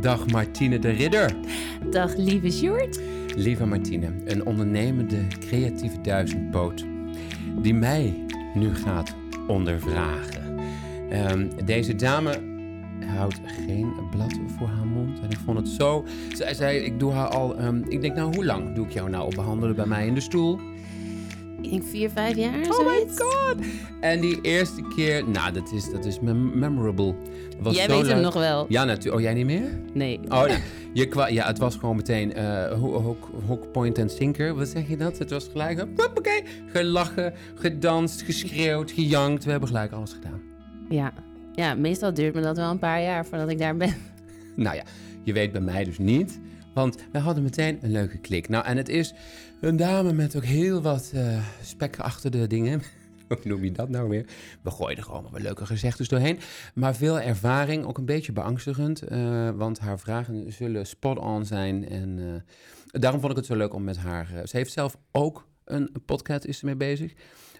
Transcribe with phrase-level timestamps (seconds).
[0.00, 1.34] Dag Martine de Ridder.
[1.90, 3.00] Dag lieve Sjoerd.
[3.36, 6.84] Lieve Martine, een ondernemende creatieve duizendpoot
[7.62, 9.14] die mij nu gaat
[9.46, 10.58] ondervragen.
[11.10, 12.40] Ehm, deze dame
[13.06, 15.20] houdt geen blad voor haar mond.
[15.20, 16.04] En ik vond het zo.
[16.34, 17.56] Zij zei: Ik doe haar al.
[17.56, 20.14] ehm, ik denk, nou, hoe lang doe ik jou nou op behandelen bij mij in
[20.14, 20.60] de stoel?
[21.62, 23.56] Ik denk vier, vijf jaar, Oh my god!
[24.00, 27.14] En die eerste keer, nou, dat is, dat is mem- memorable.
[27.60, 28.66] Was Jij weet hem nog wel.
[28.68, 29.14] Ja, natuurlijk.
[29.16, 29.80] Oh, jij niet meer?
[29.92, 30.20] Nee.
[30.28, 30.58] Oh, nee.
[30.92, 34.54] Je kwa- ja, het was gewoon meteen eh ho- hook, hook, point en sinker.
[34.54, 35.18] Wat zeg je dat?
[35.18, 39.44] Het was gelijk, hoppakee, gelachen, gedanst, geschreeuwd, gejankt.
[39.44, 40.40] We hebben gelijk alles gedaan.
[40.88, 41.12] Ja.
[41.54, 43.94] ja, meestal duurt me dat wel een paar jaar voordat ik daar ben.
[44.54, 44.82] Nou ja,
[45.22, 46.40] je weet bij mij dus niet.
[46.74, 48.48] Want we hadden meteen een leuke klik.
[48.48, 49.14] Nou, en het is
[49.60, 52.82] een dame met ook heel wat eh spek achter de dingen.
[53.28, 54.26] Hoe noem je dat nou weer?
[54.62, 56.38] We gooien er gewoon wat leuke gezegdes doorheen.
[56.74, 59.02] Maar veel ervaring, ook een beetje beangstigend.
[59.02, 61.88] eh, want haar vragen zullen spot-on zijn.
[61.88, 64.28] En eh, daarom vond ik het zo leuk om met haar...
[64.44, 67.12] ze heeft zelf ook een podcast, is ze mee bezig.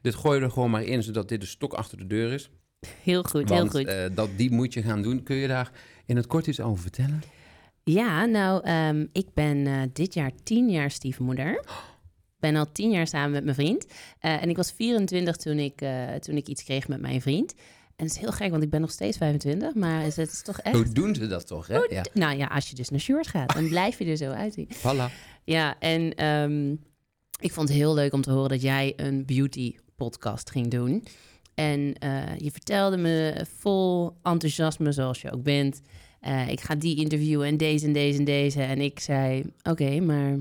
[0.03, 2.51] Dit gooi je er gewoon maar in, zodat dit de stok achter de deur is.
[3.03, 4.17] Heel goed, Want heel goed.
[4.17, 5.23] dat, die moet je gaan doen.
[5.23, 5.71] Kun je daar
[6.07, 7.23] in het kort iets over vertellen?
[7.91, 11.65] Ja, nou, ehm, ik ben eh, dit jaar tien jaar stiefmoeder.
[12.41, 13.87] ben al tien jaar samen met mijn vriend.
[14.19, 17.55] Eh, en ik was 24 toen ik, eh, toen ik iets kreeg met mijn vriend.
[17.97, 19.75] En het is heel gek, want ik ben nog steeds 25.
[19.75, 20.77] Maar het is toch echt...
[20.77, 21.79] Hoe doen ze dat toch, hè?
[21.79, 24.69] Ja, Nou ja, als je dus naar Sjoerd gaat, dan blijf je er zo uitzien.
[24.75, 25.13] voilà.
[25.45, 26.71] Ja, en ehm,
[27.41, 31.05] ik vond het heel leuk om te horen dat jij een beauty podcast ging doen.
[31.55, 31.81] En
[32.37, 35.81] je vertelde me vol enthousiasme, zoals je ook bent.
[36.27, 38.63] Eh, ik ga die interviewen en deze en deze en deze.
[38.63, 40.37] En ik zei, oké, maar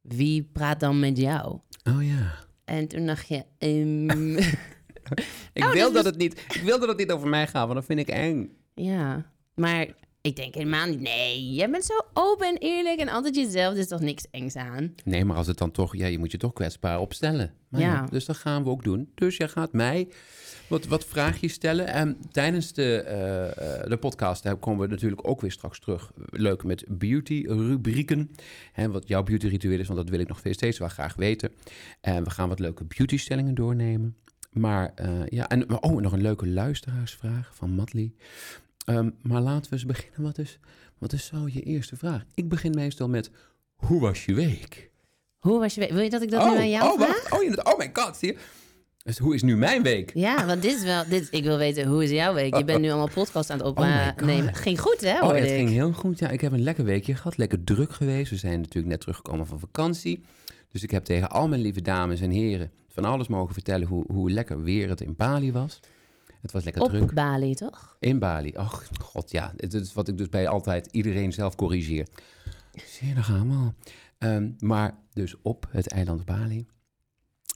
[0.00, 1.58] wie praat dan met jou?
[1.84, 2.34] Oh ja.
[2.64, 4.36] En toen dacht je, ehm,
[5.52, 7.62] Ik, Oh, wil dat dat het niet, ik wil dat het niet over mij gaat,
[7.62, 8.50] want dat vind ik eng.
[8.74, 9.86] ja, maar
[10.20, 11.00] ik denk helemaal niet.
[11.00, 13.72] Nee, jij bent zo open en eerlijk en altijd jezelf.
[13.74, 14.94] Er is toch niks engs aan?
[15.04, 15.96] Nee, maar als het dan toch...
[15.96, 17.54] Ja, je moet je toch kwetsbaar opstellen.
[17.68, 17.86] Maar Ja.
[17.92, 19.10] ja, dus dat gaan we ook doen.
[19.14, 20.08] Dus jij gaat mij
[20.68, 21.86] wat, wat vraagjes stellen.
[21.86, 26.12] En tijdens de, eh, eh, de podcast daar komen we natuurlijk ook weer straks terug.
[26.30, 28.30] Leuk met beauty-rubrieken.
[28.88, 31.50] Wat jouw beauty-ritueel is, want dat wil ik nog steeds wel graag weten.
[32.00, 34.16] En we gaan wat leuke beauty-stellingen doornemen.
[34.52, 38.14] Maar eh, ja, en oh, nog een leuke luisteraarsvraag van Matli.
[38.84, 40.22] Ehm, maar laten we eens beginnen.
[40.22, 40.58] Wat is,
[40.98, 42.24] wat is zo je eerste vraag?
[42.34, 43.30] Ik begin meestal met,
[43.74, 44.90] hoe was je week?
[45.38, 45.90] Hoe was je week?
[45.90, 47.08] Wil je dat ik dat nu aan jou oh, vraag?
[47.08, 47.32] wacht.
[47.32, 48.38] Oh, je, oh my god, zie je?
[49.08, 50.10] Dus hoe is nu mijn week?
[50.14, 51.04] Ja, want dit is wel.
[51.08, 52.56] Dit, ik wil weten, hoe is jouw week?
[52.56, 53.72] Je bent nu allemaal podcast aan het Oh
[54.16, 54.54] opnemen.
[54.54, 55.20] Ging goed, hè?
[55.20, 56.18] Oh, het ging heel goed.
[56.18, 57.36] Ja, ik heb een lekker weekje gehad.
[57.36, 58.30] Lekker druk geweest.
[58.30, 60.20] We zijn natuurlijk net teruggekomen van vakantie.
[60.68, 64.04] Dus ik heb tegen al mijn lieve dames en heren van alles mogen vertellen hoe,
[64.12, 65.80] hoe lekker weer het in Bali was.
[66.40, 67.14] Het was lekker Op druk.
[67.14, 67.96] Bali, toch?
[68.00, 68.52] In Bali.
[68.56, 69.52] Ach, god ja.
[69.56, 72.06] Het is wat ik dus bij altijd iedereen zelf corrigeer.
[72.72, 73.74] Zie je, daar gaan we al.
[74.18, 76.66] Ehm, maar dus op het eiland Bali.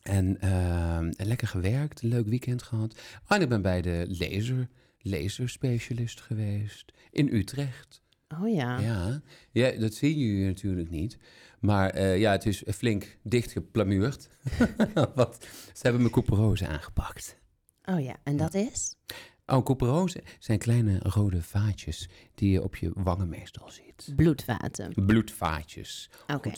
[0.03, 2.95] En ehm, lekker gewerkt, een leuk weekend gehad.
[3.29, 4.69] Oh, en ik ben bij de laser,
[4.99, 8.03] laserspecialist geweest in Utrecht.
[8.41, 8.81] Oh ja.
[8.81, 11.19] Ja, ja dat zien jullie natuurlijk niet.
[11.61, 14.29] Maar eh, ja, het is flink dichtgeplamuurd.
[15.15, 15.39] Want
[15.73, 17.41] ze hebben mijn couperose aangepakt.
[17.85, 18.97] Oh ja, en dat is?
[19.47, 24.13] Oh, couperose zijn kleine rode vaatjes die je op je wangen meestal ziet.
[24.17, 24.93] Bloedvaten.
[25.07, 26.11] Bloedvaatjes.
[26.27, 26.53] Oké.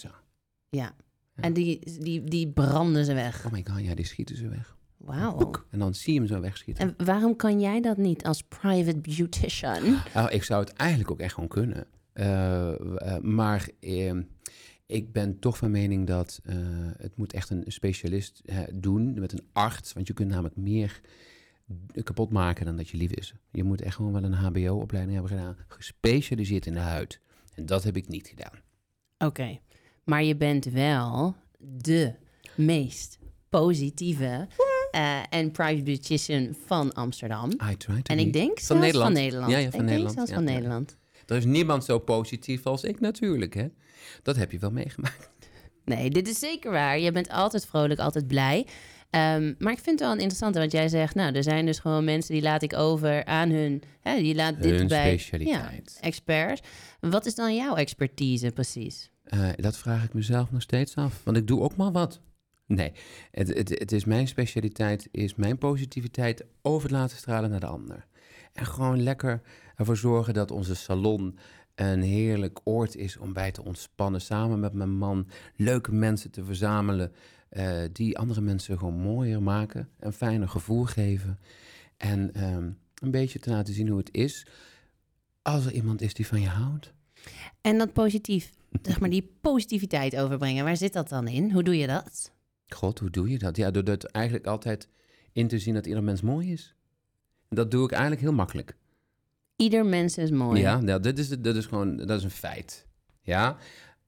[0.71, 0.94] Ja.
[1.34, 3.47] En die, die, die branden ze weg.
[3.47, 4.77] Oh my god, ja, die schieten ze weg.
[4.97, 5.50] Wauw.
[5.71, 6.97] En dan zie je hem zo wegschieten.
[6.99, 9.97] En waarom kan jij dat niet als private beautician?
[10.15, 11.87] Nou, ik zou het eigenlijk ook echt gewoon kunnen.
[12.12, 14.12] Eh, eh, maar eh,
[14.87, 16.56] ik ben toch van mening dat eh,
[16.97, 18.43] het moet echt een specialist
[18.73, 19.93] doen met een arts.
[19.93, 21.00] Want je kunt namelijk meer
[22.03, 23.35] kapot maken dan dat je lief is.
[23.50, 25.56] Je moet echt gewoon wel een hbo-opleiding hebben gedaan.
[25.69, 27.20] Gespecialiseerd in de huid.
[27.55, 28.61] En dat heb ik niet gedaan.
[29.19, 29.59] Oké.
[30.05, 32.12] Maar je bent wel de
[32.55, 33.19] meest
[33.49, 34.49] positieve
[34.91, 37.51] eh, en private beautician van Amsterdam.
[37.51, 38.23] I try to En be.
[38.23, 39.12] ik denk Van zelfs Nederland.
[39.12, 39.51] van Nederland.
[39.53, 40.15] Ja, ja, Ik van denk Nederland.
[40.17, 40.53] zelfs Ja, van ja.
[40.53, 40.97] Nederland.
[41.27, 43.67] Er is niemand zo positief als ik natuurlijk, hè.
[44.23, 45.31] Dat heb je wel meegemaakt.
[45.85, 46.99] Nee, dit is zeker waar.
[46.99, 48.67] Je bent altijd vrolijk, altijd blij.
[49.11, 51.79] Ehm, maar ik vind het wel een interessante, want jij zegt, nou, er zijn dus
[51.79, 55.93] gewoon mensen die laat ik over aan hun, hè, die laat dit Hun bij specialiteit.
[56.00, 56.61] Ja, experts.
[57.00, 59.11] Wat is dan jouw expertise precies?
[59.25, 61.21] Eh, dat vraag ik mezelf nog steeds af.
[61.25, 62.21] Want ik doe ook maar wat.
[62.67, 62.93] Nee,
[63.31, 67.67] het, het, het is mijn specialiteit, is mijn positiviteit over het laten stralen naar de
[67.67, 68.06] ander.
[68.53, 69.41] En gewoon lekker
[69.76, 71.38] ervoor zorgen dat onze salon
[71.75, 74.21] een heerlijk oord is om bij te ontspannen.
[74.21, 77.12] Samen met mijn man leuke mensen te verzamelen
[77.49, 79.88] eh, die andere mensen gewoon mooier maken.
[79.99, 81.38] Een fijner gevoel geven.
[81.97, 84.47] En ehm, een beetje te laten zien hoe het is
[85.43, 86.93] als er iemand is die van je houdt.
[87.61, 88.50] En dat positief,
[88.82, 91.50] zeg maar die positiviteit overbrengen, waar zit dat dan in?
[91.50, 92.32] Hoe doe je dat?
[92.69, 93.56] God, hoe doe je dat?
[93.56, 94.88] Ja, door het eigenlijk altijd
[95.32, 96.75] in te zien dat ieder mens mooi is.
[97.49, 98.76] En dat doe ik eigenlijk heel makkelijk.
[99.56, 100.61] Ieder mens is mooi.
[100.61, 102.87] Ja, nou, dit is, dit is gewoon dat is een feit.
[103.23, 103.56] Ja,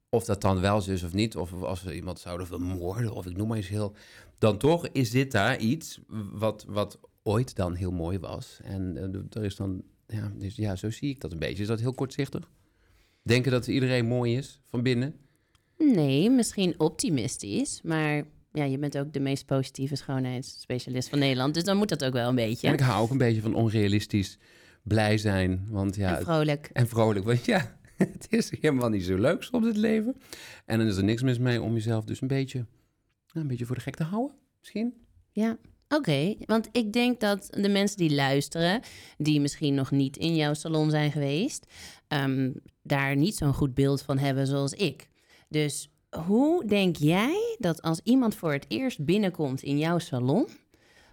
[0.09, 3.27] of dat dan wel zo is of niet, of als we iemand zouden vermoorden, of
[3.27, 3.95] ik noem maar eens heel...
[4.39, 6.01] Dan toch is dit daar iets
[6.33, 8.61] wat, wat ooit dan heel mooi was.
[8.63, 11.63] En uh, er is dan, ja, dus ja, zo zie ik dat een beetje.
[11.63, 12.51] Is dat heel kortzichtig?
[13.27, 15.15] Denken dat iedereen mooi is van binnen?
[15.79, 21.55] Nee, misschien optimistisch, maar ja, je bent ook de meest positieve schoonheidsspecialist van Nederland.
[21.55, 22.67] Dus dan moet dat ook wel een beetje.
[22.67, 24.39] En ik hou ook een beetje van onrealistisch
[24.83, 25.67] blij zijn.
[25.69, 26.71] Want ja, en vrolijk.
[26.73, 30.17] En vrolijk, want ja, het is helemaal niet zo leuk soms het leven.
[30.65, 32.67] En dan is er niks mis mee om jezelf dus een beetje,
[33.33, 34.95] een beetje voor de gek te houden, misschien.
[35.31, 35.59] Ja,
[35.89, 38.81] Oké, want ik denk dat de mensen die luisteren,
[39.19, 41.67] die misschien nog niet in jouw salon zijn geweest,
[42.09, 45.09] um, daar niet zo'n goed beeld van hebben zoals ik.
[45.49, 45.91] Dus
[46.25, 50.49] hoe denk jij dat als iemand voor het eerst binnenkomt in jouw salon,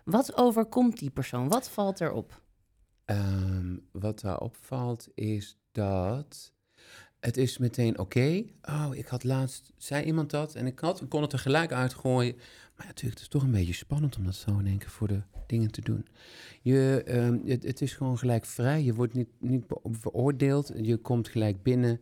[0.05, 1.49] wat overkomt die persoon?
[1.49, 2.41] Wat valt erop?
[3.05, 6.51] Um, wat daar opvalt is dat
[7.19, 8.43] het is meteen oké.
[8.61, 12.35] Oh, ik had laatst, zei iemand dat en ik, had, kon het er gelijk uitgooien.
[12.75, 15.21] Maar natuurlijk, het is toch een beetje spannend om dat zo in keer voor de
[15.49, 16.05] dingen te doen.
[16.61, 17.03] Je,
[17.45, 18.83] het, het, is gewoon gelijk vrij.
[18.83, 20.71] Je wordt niet, niet veroordeeld.
[20.81, 21.99] Je komt gelijk binnen.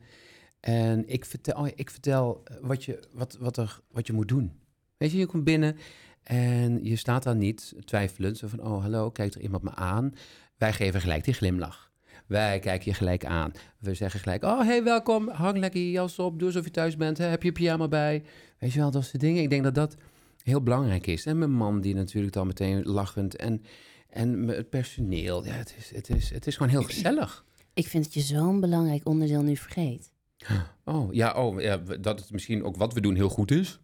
[0.60, 4.28] En ik vertel, oh, ik vertel eh, wat, je, wat, wat, er, wat je moet
[4.28, 4.52] doen.
[4.98, 5.78] Weet je, je komt binnen
[6.24, 8.38] en je staat daar niet twijfelend.
[8.38, 10.14] Zo van, oh hallo, kijkt er iemand me aan?
[10.58, 11.92] Wij geven gelijk die glimlach.
[12.28, 13.52] Wij kijken je gelijk aan.
[13.80, 16.98] We zeggen gelijk, oh hey, welkom, hang lekker je jas op, doe alsof je thuis
[16.98, 17.26] bent, hè?
[17.26, 18.24] heb je pyjama bij.
[18.60, 19.42] Weet je wel, dat soort dingen.
[19.44, 19.96] Ik denk dat dat
[20.44, 21.26] heel belangrijk is.
[21.26, 23.64] En mijn man die natuurlijk dan meteen lachend en,
[24.10, 25.46] en het personeel.
[25.46, 27.46] Ja, het is, het, is, het is gewoon heel gezellig.
[27.74, 30.12] Ik vind dat je zo'n belangrijk onderdeel nu vergeet.
[30.86, 33.80] Oh, ja, oh, ja, dat het misschien ook wat we doen heel goed is.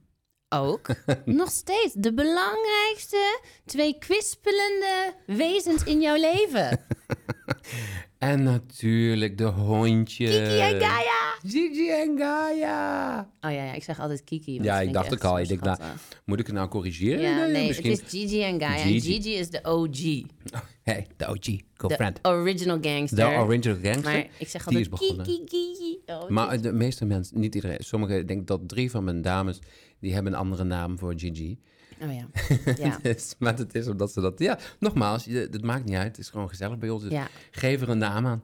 [0.49, 0.95] Ook.
[1.25, 6.79] Nog steeds de belangrijkste twee kwispelende wezens in jouw leven.
[8.17, 10.25] En natuurlijk de hondje.
[10.25, 11.26] Kiki en Gaia.
[11.45, 13.19] Gigi en Gaia.
[13.41, 14.63] Oh ja, ja ik zeg altijd Kiki.
[14.63, 15.39] Ja, ik dacht ook al.
[15.39, 15.79] Ik denk, nou,
[16.25, 17.21] moet ik het nou corrigeren?
[17.21, 18.83] Ja, nee, het is Gigi en Gaia.
[18.83, 19.15] Gigi.
[19.15, 19.99] En Gigi is de OG.
[20.83, 21.59] Hey, de OG.
[21.73, 22.19] Girlfriend.
[22.21, 23.29] De original gangster.
[23.29, 24.13] De original gangster.
[24.13, 25.99] Maar ik zeg altijd Kiki, Kiki.
[26.05, 27.77] Oh, maar de meeste mensen, niet iedereen.
[27.79, 29.59] Sommigen, ik denk dat drie van mijn dames,
[29.99, 31.59] die hebben een andere naam voor Gigi.
[32.01, 32.27] Oh ja.
[32.85, 32.99] ja.
[33.01, 34.39] dus, maar het is omdat ze dat...
[34.39, 36.07] Ja, nogmaals, het maakt niet uit.
[36.07, 37.03] Het is gewoon gezellig bij ons.
[37.03, 37.27] Dus ja.
[37.51, 38.43] geef er een naam aan.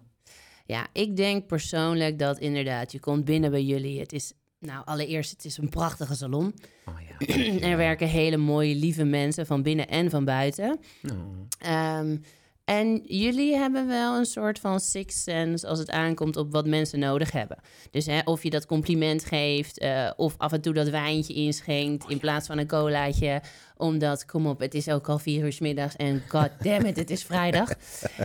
[0.66, 4.00] Ja, ik denk persoonlijk dat inderdaad, je komt binnen bij jullie.
[4.00, 6.54] Het is, nou, allereerst, het is een prachtige salon.
[6.86, 6.96] Oh,
[7.28, 7.60] ja.
[7.70, 10.80] er werken hele mooie, lieve mensen van binnen en van buiten.
[11.12, 12.00] Oh.
[12.00, 12.22] Um,
[12.66, 17.00] en jullie hebben wel een soort van sixth sense als het aankomt op wat mensen
[17.00, 17.58] nodig hebben.
[17.92, 22.10] Dus hè, of je dat compliment geeft, uh, of af en toe dat wijntje inschenkt
[22.10, 23.42] in plaats van een colaatje.
[23.84, 27.10] Omdat, kom op, het is ook al vier uur middags en god damn it, het
[27.10, 27.70] is vrijdag.
[27.70, 27.76] Um,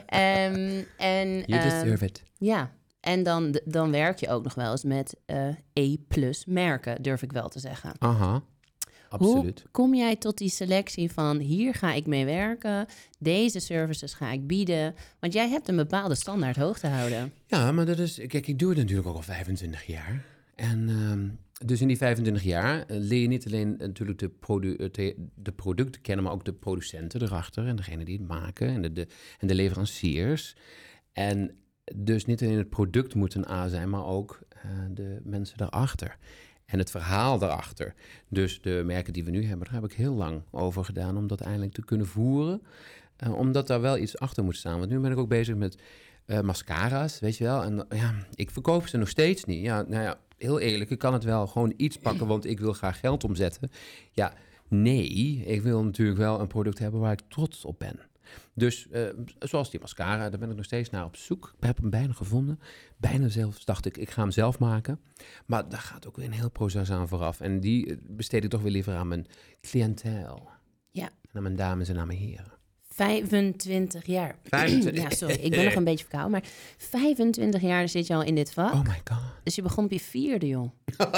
[0.97, 2.23] en, you deserve um, it.
[2.39, 7.23] Ja, en dan, dan werk je ook nog wel eens met uh, E-plus merken, durf
[7.23, 7.93] ik wel te zeggen.
[7.99, 8.43] Aha.
[9.09, 9.61] Absoluut.
[9.61, 12.87] Hoe kom jij tot die selectie van hier ga ik mee werken,
[13.19, 14.95] deze services ga ik bieden?
[15.21, 17.33] Want jij hebt een bepaalde standaard hoog te houden.
[17.47, 20.25] Ja, maar dat is, kijk, ik doe het natuurlijk ook al 25 jaar.
[20.55, 21.31] En uh,
[21.65, 24.31] dus in die 25 jaar eh, leer je niet alleen natuurlijk de,
[24.93, 28.95] eh, de producten kennen, maar ook de producenten erachter en degene die het maken en
[28.95, 29.07] de,
[29.39, 30.57] en de leveranciers.
[31.13, 31.57] En
[31.97, 34.41] dus niet alleen het product moet een A zijn, maar ook
[34.95, 36.17] de mensen daarachter
[36.65, 37.95] en het verhaal daarachter.
[38.29, 41.27] Dus de merken die we nu hebben, daar heb ik heel lang over gedaan om
[41.27, 42.63] dat eindelijk te kunnen voeren.
[43.35, 44.79] Omdat daar wel iets achter moet staan.
[44.79, 45.79] Want nu ben ik ook bezig met
[46.43, 47.63] mascara's, weet je wel.
[47.65, 49.63] En ja, ik verkoop ze nog steeds niet.
[49.63, 52.73] Ja, nou ja, heel eerlijk, ik kan het wel gewoon iets pakken, want ik wil
[52.73, 53.71] graag geld omzetten.
[54.13, 54.33] Ja,
[54.69, 55.09] nee,
[55.45, 57.99] ik wil natuurlijk wel een product hebben waar ik trots op ben.
[58.55, 61.55] Dus uh, zoals die mascara, daar ben ik nog steeds naar op zoek.
[61.57, 62.61] Ik heb hem bijna gevonden.
[62.97, 65.01] Bijna zelfs dacht ik, ik ga hem zelf maken.
[65.47, 67.41] Maar daar gaat ook weer een heel proces aan vooraf.
[67.41, 69.27] En die eh, besteed ik toch weer liever aan mijn
[69.61, 70.49] cliënteel.
[70.91, 71.05] Ja.
[71.05, 72.58] En aan mijn dames en aan mijn heren.
[72.99, 74.37] 25 jaar.
[74.45, 75.03] 25.
[75.03, 76.31] ja, sorry, ik ben nog een beetje verkouden.
[76.31, 78.73] Maar 25 jaar zit je al in dit vak.
[78.73, 79.19] Oh my god.
[79.43, 80.71] Dus je begon op je vierde, joh.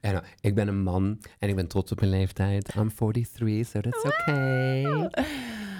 [0.00, 2.74] nou, ik ben een man en ik ben trots op mijn leeftijd.
[2.74, 5.08] I'm 43, so that's okay.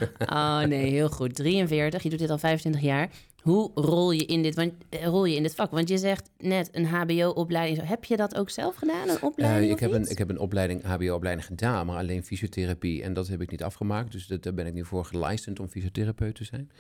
[0.33, 1.35] Oh nee, heel goed.
[1.35, 3.09] 43, je doet dit al 25 jaar.
[3.43, 5.71] Hoe rol je in dit, want, eh, rol je in dit vak?
[5.71, 7.89] Want je zegt net een HBO-opleiding.
[7.89, 9.67] Heb je dat ook zelf gedaan, een Eh, opleiding?
[9.67, 13.03] ik, of heb een, ik heb een opleiding, HBO-opleiding gedaan, maar alleen fysiotherapie.
[13.03, 14.13] En dat heb ik niet afgemaakt.
[14.13, 16.71] Dus dat, daar ben ik niet voor gelicensed om fysiotherapeut te zijn.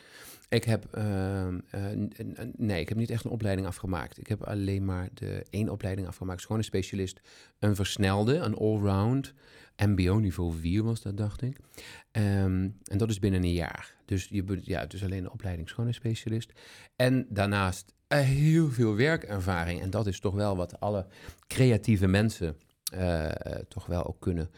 [0.48, 1.80] Ik heb, ehm, eh,
[2.56, 4.18] nee, ik heb niet echt een opleiding afgemaakt.
[4.18, 6.42] Ik heb alleen maar de één opleiding afgemaakt.
[6.42, 7.20] Gewoon een specialist.
[7.58, 9.34] Een versnelde, een allround.
[9.76, 11.58] MBO-niveau 4 was dat, dacht ik.
[12.10, 13.94] Ehm, en dat is binnen een jaar.
[14.04, 16.52] Dus je, ja, het is alleen een opleiding schone specialist.
[16.96, 19.80] En daarnaast eh, heel veel werkervaring.
[19.80, 21.06] En dat is toch wel wat alle
[21.46, 22.56] creatieve mensen
[22.92, 23.30] eh,
[23.68, 24.50] toch wel ook kunnen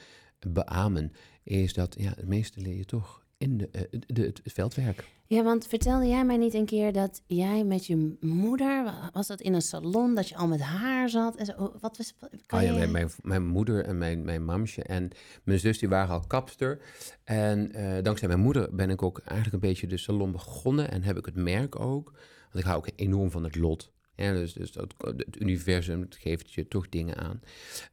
[0.46, 1.12] beamen.
[1.42, 5.04] Is dat ja, het meeste leer je toch in de, eh, de, het veldwerk.
[5.26, 9.26] Ja, want vertelde jij mij niet een keer dat jij met je moeder, wa- was
[9.26, 11.36] dat in een salon, dat je al met haar zat?
[11.36, 12.14] En zo, Oh, wat was,
[12.46, 15.10] kan Ah ja, je- mijn, mijn, mijn moeder en mijn, mijn mamsje en
[15.44, 16.80] mijn zus die waren al kapster.
[17.24, 21.02] En eh, dankzij mijn moeder ben ik ook eigenlijk een beetje de salon begonnen en
[21.02, 22.10] heb ik het merk ook.
[22.52, 23.92] Want ik hou ook enorm van het lot.
[24.14, 27.40] Ja, dus dus dat, het universum het geeft je toch dingen aan.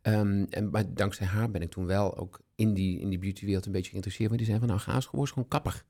[0.02, 3.66] Ehm, en, maar dankzij haar ben ik toen wel ook in die, in die beautywereld
[3.66, 4.30] een beetje geïnteresseerd.
[4.30, 5.84] Want die zei van nou ga eens gewoon, kapper.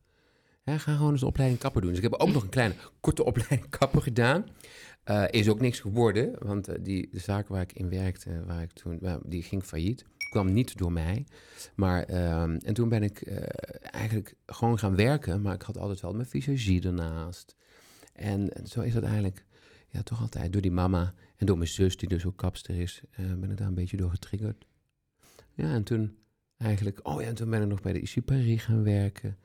[0.66, 1.90] Ga gewoon eens een opleiding kapper doen.
[1.90, 4.46] Dus ik heb ook nog een kleine korte opleiding kapper gedaan.
[5.04, 8.62] Eh, is ook niks geworden, want eh, die, de zaak waar ik in werkte, waar
[8.62, 10.06] ik toen, die ging failliet.
[10.30, 11.26] Kwam niet door mij.
[11.76, 13.38] Maar, ehm, en toen ben ik eh,
[13.82, 17.56] eigenlijk gewoon gaan werken, maar ik had altijd wel mijn visagie ernaast.
[18.14, 19.46] En, en zo is dat eigenlijk
[19.90, 23.02] ja, toch altijd door die mama en door mijn zus, die dus ook kapster is,
[23.16, 24.66] ben ik daar een beetje door getriggerd.
[25.54, 26.18] Ja, en toen
[26.58, 29.38] eigenlijk, oh ja, en toen ben ik nog bij de IC Paris gaan werken.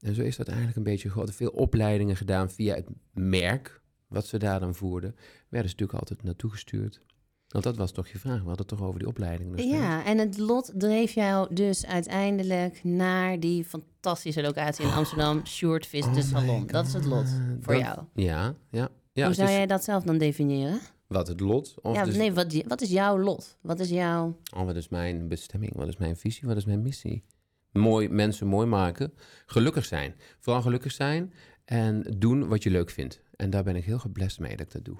[0.00, 4.26] En zo is dat eigenlijk een beetje gewoon veel opleidingen gedaan via het merk, wat
[4.26, 5.10] ze daar dan voerden.
[5.48, 7.00] Werden ze natuurlijk altijd naartoe gestuurd.
[7.48, 9.56] Want dat was toch je vraag, we hadden het toch over die opleidingen.
[9.56, 15.46] dus Ja, en het lot dreef jou dus uiteindelijk naar die fantastische locatie in Amsterdam,
[15.46, 16.66] Sjoerd Vis de Oh Salon.
[16.66, 17.98] Dat is het lot God, voor dat- jou.
[18.14, 18.88] Ja, ja.
[19.12, 20.80] ja Hoe zou is- jij dat zelf dan definiëren?
[21.06, 21.74] Wat, het lot?
[21.82, 23.58] Of ja, dus- nee, wat, wat is jouw lot?
[23.60, 24.38] Wat is jouw...
[24.56, 25.76] Oh, wat is mijn bestemming?
[25.76, 26.48] Wat is mijn visie?
[26.48, 27.24] Wat is mijn missie?
[27.72, 29.12] Mooi, mensen mooi maken.
[29.46, 30.14] Gelukkig zijn.
[30.38, 31.32] Vooral gelukkig zijn
[31.64, 33.22] en doen wat je leuk vindt.
[33.36, 34.98] En daar ben ik heel geblest mee dat ik dat doe.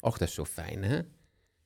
[0.00, 1.00] Och, dat is zo fijn, hè?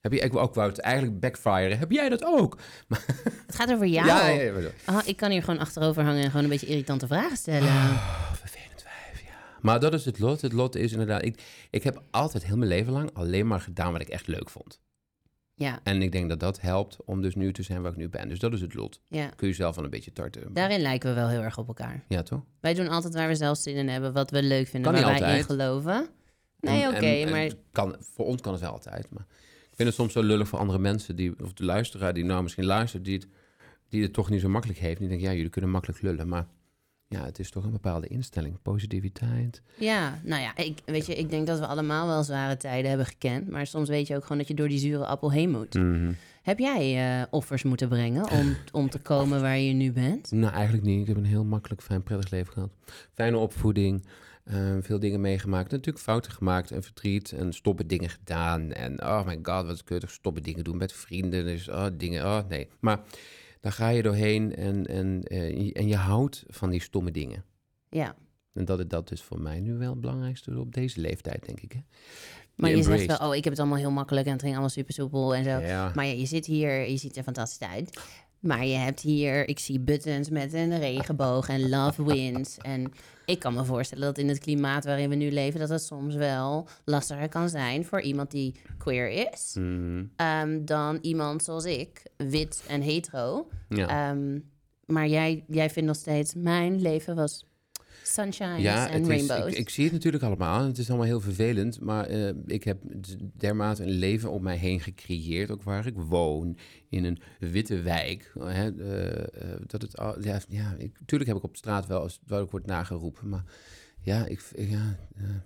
[0.00, 1.78] Heb je, ik ook wou het eigenlijk backfiren.
[1.78, 2.58] Heb jij dat ook?
[3.46, 4.06] Het gaat over jou.
[4.06, 4.70] ja, ja, ja.
[4.84, 7.62] Ah, ik kan hier gewoon achterover hangen en gewoon een beetje irritante vragen stellen.
[7.62, 8.36] Oh, ja.
[9.60, 10.40] Maar dat is het lot.
[10.40, 11.24] Het lot is inderdaad...
[11.24, 14.50] Ik, ik heb altijd heel mijn leven lang alleen maar gedaan wat ik echt leuk
[14.50, 14.80] vond.
[15.54, 18.08] Ja, En ik denk dat dat helpt om dus nu te zijn waar ik nu
[18.08, 18.28] ben.
[18.28, 19.00] Dus dat is het lot.
[19.08, 19.26] ja.
[19.36, 20.52] Kun je zelf wel een beetje tarten.
[20.52, 22.04] Daarin lijken we wel heel erg op elkaar.
[22.08, 22.42] Ja, toch?
[22.60, 25.20] Wij doen altijd waar we zelf zin in hebben, wat we leuk vinden, Kan waar
[25.20, 26.08] wij in geloven.
[26.60, 29.10] Nee, oké, maar Kan, voor ons kan het wel altijd.
[29.10, 29.26] Maar
[29.70, 32.42] ik vind het soms zo lullig voor andere mensen, die, of de luisteraar die nou
[32.42, 33.26] misschien luistert, die het,
[33.88, 34.98] die het toch niet zo makkelijk heeft.
[34.98, 36.28] Die denkt, ja, jullie kunnen makkelijk lullen.
[36.28, 36.46] Maar
[37.08, 38.62] ja, het is toch een bepaalde instelling.
[38.62, 39.62] Positiviteit.
[39.78, 43.06] ja, nou ja, ik, weet je, ik denk dat we allemaal wel zware tijden hebben
[43.06, 43.48] gekend.
[43.50, 45.74] Maar soms weet je ook gewoon dat je door die zure appel heen moet.
[45.74, 46.12] Mhm.
[46.42, 50.30] Heb jij eh, offers moeten brengen om, om te komen waar je nu bent?
[50.30, 51.00] Nou, eigenlijk niet.
[51.00, 52.70] Ik heb een heel makkelijk, fijn, prettig leven gehad.
[53.14, 54.04] Fijne opvoeding.
[54.44, 55.70] eh, veel dingen meegemaakt.
[55.70, 57.32] Natuurlijk fouten gemaakt en verdriet.
[57.32, 58.72] En stoppen dingen gedaan.
[58.72, 61.44] En oh my god, wat kun je toch stoppen dingen doen met vrienden.
[61.44, 62.68] Dus oh, dingen, oh nee.
[62.80, 63.00] Maar
[63.60, 67.44] daar ga je doorheen en, en, eh, je- en je houdt van die stomme dingen.
[67.90, 68.16] Ja,
[68.52, 71.72] En dat, dat is voor mij nu wel het belangrijkste op deze leeftijd, denk ik.
[71.72, 71.80] Hè?
[72.56, 74.70] maar je zegt wel, oh, ik heb het allemaal heel makkelijk en het ging allemaal
[74.72, 75.50] super soepel en zo.
[75.58, 75.92] Ja.
[75.94, 78.00] Maar ja, je zit hier, je ziet er fantastisch uit.
[78.40, 82.58] Maar je hebt hier, ik zie buttons met een regenboog en love wins.
[82.58, 82.92] En
[83.26, 86.14] ik kan me voorstellen dat in het klimaat waarin we nu leven, dat het soms
[86.14, 89.54] wel lastiger kan zijn voor iemand die queer is.
[89.58, 90.04] Mhm.
[90.16, 93.48] ehm, dan iemand zoals ik, wit en hetero.
[93.68, 94.10] ja.
[94.10, 94.38] Ehm,
[94.86, 97.44] maar jij, jij vindt nog steeds, mijn leven was
[98.12, 99.52] sunshine Ja, en het is, rainbows.
[99.52, 100.64] ik, ik zie het natuurlijk allemaal.
[100.64, 101.80] Het is allemaal heel vervelend.
[101.80, 102.78] Maar eh, ik heb
[103.36, 105.50] dermate een leven om mij heen gecreëerd.
[105.50, 106.56] Ook waar ik woon.
[106.88, 108.32] In een witte wijk.
[108.38, 109.22] Hè, eh,
[109.52, 112.42] eh, dat het, al- ja, ja, ik, tuurlijk heb ik op straat wel eens waar
[112.42, 113.28] ik word nageroepen.
[113.28, 113.44] Maar
[114.00, 114.98] ja, ik, ja,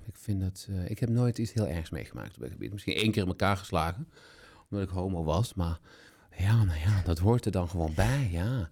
[0.06, 0.68] ik vind dat...
[0.86, 2.72] ik heb nooit iets heel ergs meegemaakt op dat gebied.
[2.72, 4.08] Misschien één keer in elkaar geslagen.
[4.70, 5.54] Omdat ik homo was.
[5.54, 5.78] Maar
[6.36, 8.28] ja, nou ja, dat hoort er dan gewoon bij.
[8.32, 8.68] Ja.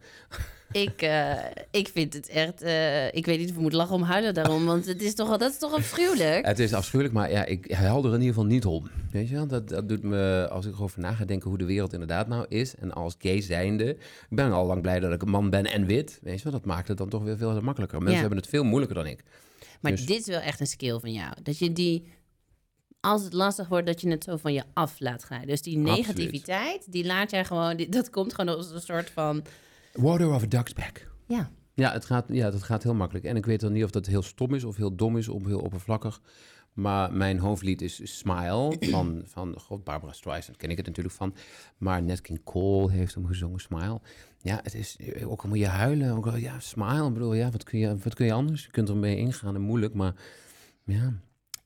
[0.72, 1.32] Ik, eh,
[1.70, 2.62] ik vind het echt...
[2.62, 5.36] eh, ik weet niet of ik moet lachen om huilen daarom, want het is toch,
[5.36, 6.46] dat is toch afschuwelijk?
[6.46, 8.90] Het is afschuwelijk, maar ja, ik huil er in ieder geval niet om.
[9.10, 9.46] Weet je wel?
[9.46, 12.46] Dat, dat doet me, als ik erover na ga denken hoe de wereld inderdaad nou
[12.48, 12.74] is.
[12.74, 13.96] En als gay zijnde, ik
[14.28, 16.18] ben al lang blij dat ik een man ben en wit.
[16.22, 17.96] Weet je wel, dat maakt het dan toch weer veel makkelijker.
[17.98, 18.20] Mensen Ja.
[18.20, 19.24] hebben het veel moeilijker dan ik.
[19.80, 21.32] Maar Dus- dit is wel echt een skill van jou.
[21.42, 22.04] Dat je die,
[23.00, 25.46] als het lastig wordt, dat je het zo van je af laat gaan.
[25.46, 25.98] Dus die Absoluut.
[25.98, 29.44] negativiteit, die laat jij gewoon, die, dat komt gewoon als een soort van,
[29.92, 31.10] Water of a duck's back.
[31.26, 33.24] ja, Ja, het gaat, ja, dat gaat heel makkelijk.
[33.24, 35.44] En ik weet dan niet of dat heel stom is of heel dom is of
[35.44, 36.20] heel oppervlakkig.
[36.72, 41.34] Maar mijn hoofdlied is Smile van, van God, Barbara Streisand ken ik het natuurlijk van.
[41.78, 44.00] Maar Nat King Cole heeft hem gezongen, Smile.
[44.42, 47.06] Ja, het is, ook al moet je huilen, ook al, ja, Smile.
[47.06, 48.64] Ik bedoel, ja, wat kun, je, wat kun je anders?
[48.64, 50.14] Je kunt er mee ingaan en moeilijk, maar
[50.84, 51.20] ja.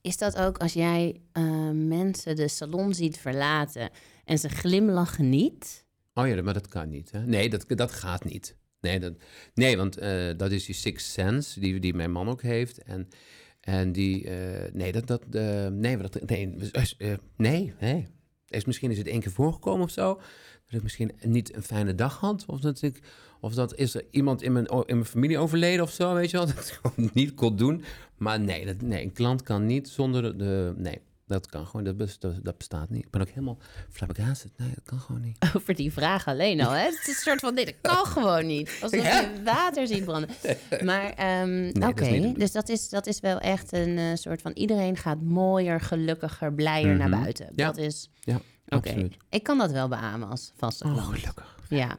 [0.05, 3.91] Is dat ook als jij eh, mensen de salon ziet verlaten
[4.25, 5.85] en ze glimlachen niet?
[6.15, 7.11] Oh ja, maar dat kan niet.
[7.11, 7.27] Hè?
[7.27, 8.57] Nee, dat, dat gaat niet.
[8.81, 9.13] Nee, dat,
[9.55, 12.83] nee want uh, dat is die sixth sense die, die mijn man ook heeft.
[12.83, 13.09] En,
[13.61, 15.27] en die, uh, nee, dat, dat,
[15.73, 16.55] nee, dat, nee,
[17.37, 18.07] nee, nee.
[18.49, 20.15] Is, misschien is het één keer voorgekomen of zo.
[20.67, 22.45] Dat ik misschien niet een fijne dag had.
[22.47, 23.01] Of dat, ik,
[23.45, 26.37] of dat is er iemand in mijn, in mijn familie overleden of zo, weet je
[26.37, 26.47] wel.
[26.55, 27.85] Dat ik gewoon niet kon doen.
[28.17, 31.85] Maar nee, dat, nee, een klant kan niet zonder de, de nee, dat kan gewoon,
[31.85, 33.05] dat, bestaat, dat bestaat niet.
[33.05, 33.59] Ik ben ook helemaal
[33.91, 34.53] flabbergasted.
[34.57, 35.37] Nee, dat kan gewoon niet.
[35.57, 36.85] Over die vraag alleen al, hè?
[36.85, 38.79] Het is een soort van, nee, dat kan gewoon niet.
[38.83, 39.21] Alsof ja.
[39.21, 40.31] je water ziet branden.
[40.85, 44.53] Maar, um, nee, oké, dus dat is, dat is wel echt een uh, soort van...
[44.53, 47.11] iedereen gaat mooier, gelukkiger, blijer mm -hmm.
[47.11, 47.49] naar buiten.
[47.55, 47.67] Ja.
[47.67, 48.11] Dat is...
[48.21, 49.11] Ja, Oké, okay.
[49.29, 51.57] ik kan dat wel beamen als vaste oh, gelukkig.
[51.69, 51.99] Ja.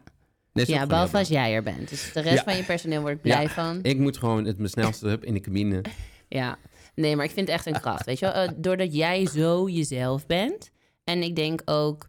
[0.64, 1.90] Ja, behalve als jij er bent.
[1.90, 2.44] Dus de rest ja.
[2.44, 3.50] van je personeel wordt blij ja.
[3.50, 3.80] van.
[3.82, 5.82] Ik moet gewoon het mijn snelste up in de cabine.
[6.28, 6.58] Ja,
[6.96, 8.06] Nee, maar ik vind het echt een kracht.
[8.06, 8.44] Weet je wel?
[8.44, 10.72] Uh, doordat jij zo jezelf bent.
[11.04, 12.08] En ik denk ook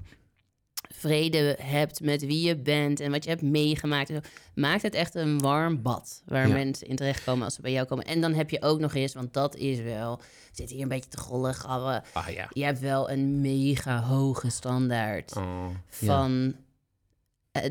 [0.95, 4.13] vrede hebt met wie je bent en wat je hebt meegemaakt.
[4.55, 6.55] Maakt het echt een warm bad waar ja.
[6.55, 8.05] mensen in terechtkomen als ze bij jou komen.
[8.05, 10.21] En dan heb je ook nog eens, want dat is wel...
[10.53, 11.67] Zit hier een beetje te gollig.
[11.67, 11.99] Ah,
[12.29, 12.49] ja.
[12.53, 16.55] Je hebt wel een mega hoge standaard oh, van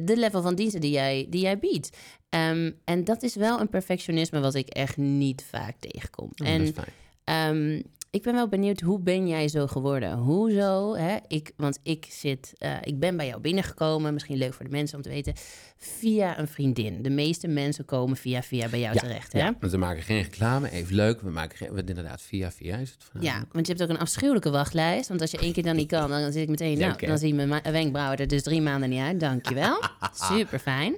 [0.02, 1.98] de level van diensten die jij, die jij biedt.
[2.30, 6.32] Um, en dat is wel een perfectionisme wat ik echt niet vaak tegenkom.
[6.36, 6.84] Oh, en dat is
[7.24, 7.56] fijn.
[7.56, 7.84] Um,
[8.16, 10.18] ik ben wel benieuwd, hoe ben jij zo geworden?
[10.18, 10.96] Hoezo?
[10.96, 11.18] Hè?
[11.28, 14.98] Ik, want ik, zit, uh, ik ben bij jou binnengekomen, misschien leuk voor de mensen
[14.98, 15.34] om te weten,
[15.78, 17.02] via een vriendin.
[17.02, 19.34] De meeste mensen komen via via bij jou ja, terecht.
[19.34, 19.40] Hè?
[19.40, 21.22] Ja, want we maken geen reclame, even leuk.
[21.22, 23.24] We maken geen, we, inderdaad via via is het.
[23.24, 25.08] Ja, want je hebt ook een afschuwelijke wachtlijst.
[25.08, 27.36] Want als je één keer dan niet kan, dan zit ik meteen, nou, dan zie
[27.36, 29.20] je mijn wenkbrauwen er dus drie maanden niet uit.
[29.20, 29.84] Dankjewel.
[30.32, 30.96] Super fijn.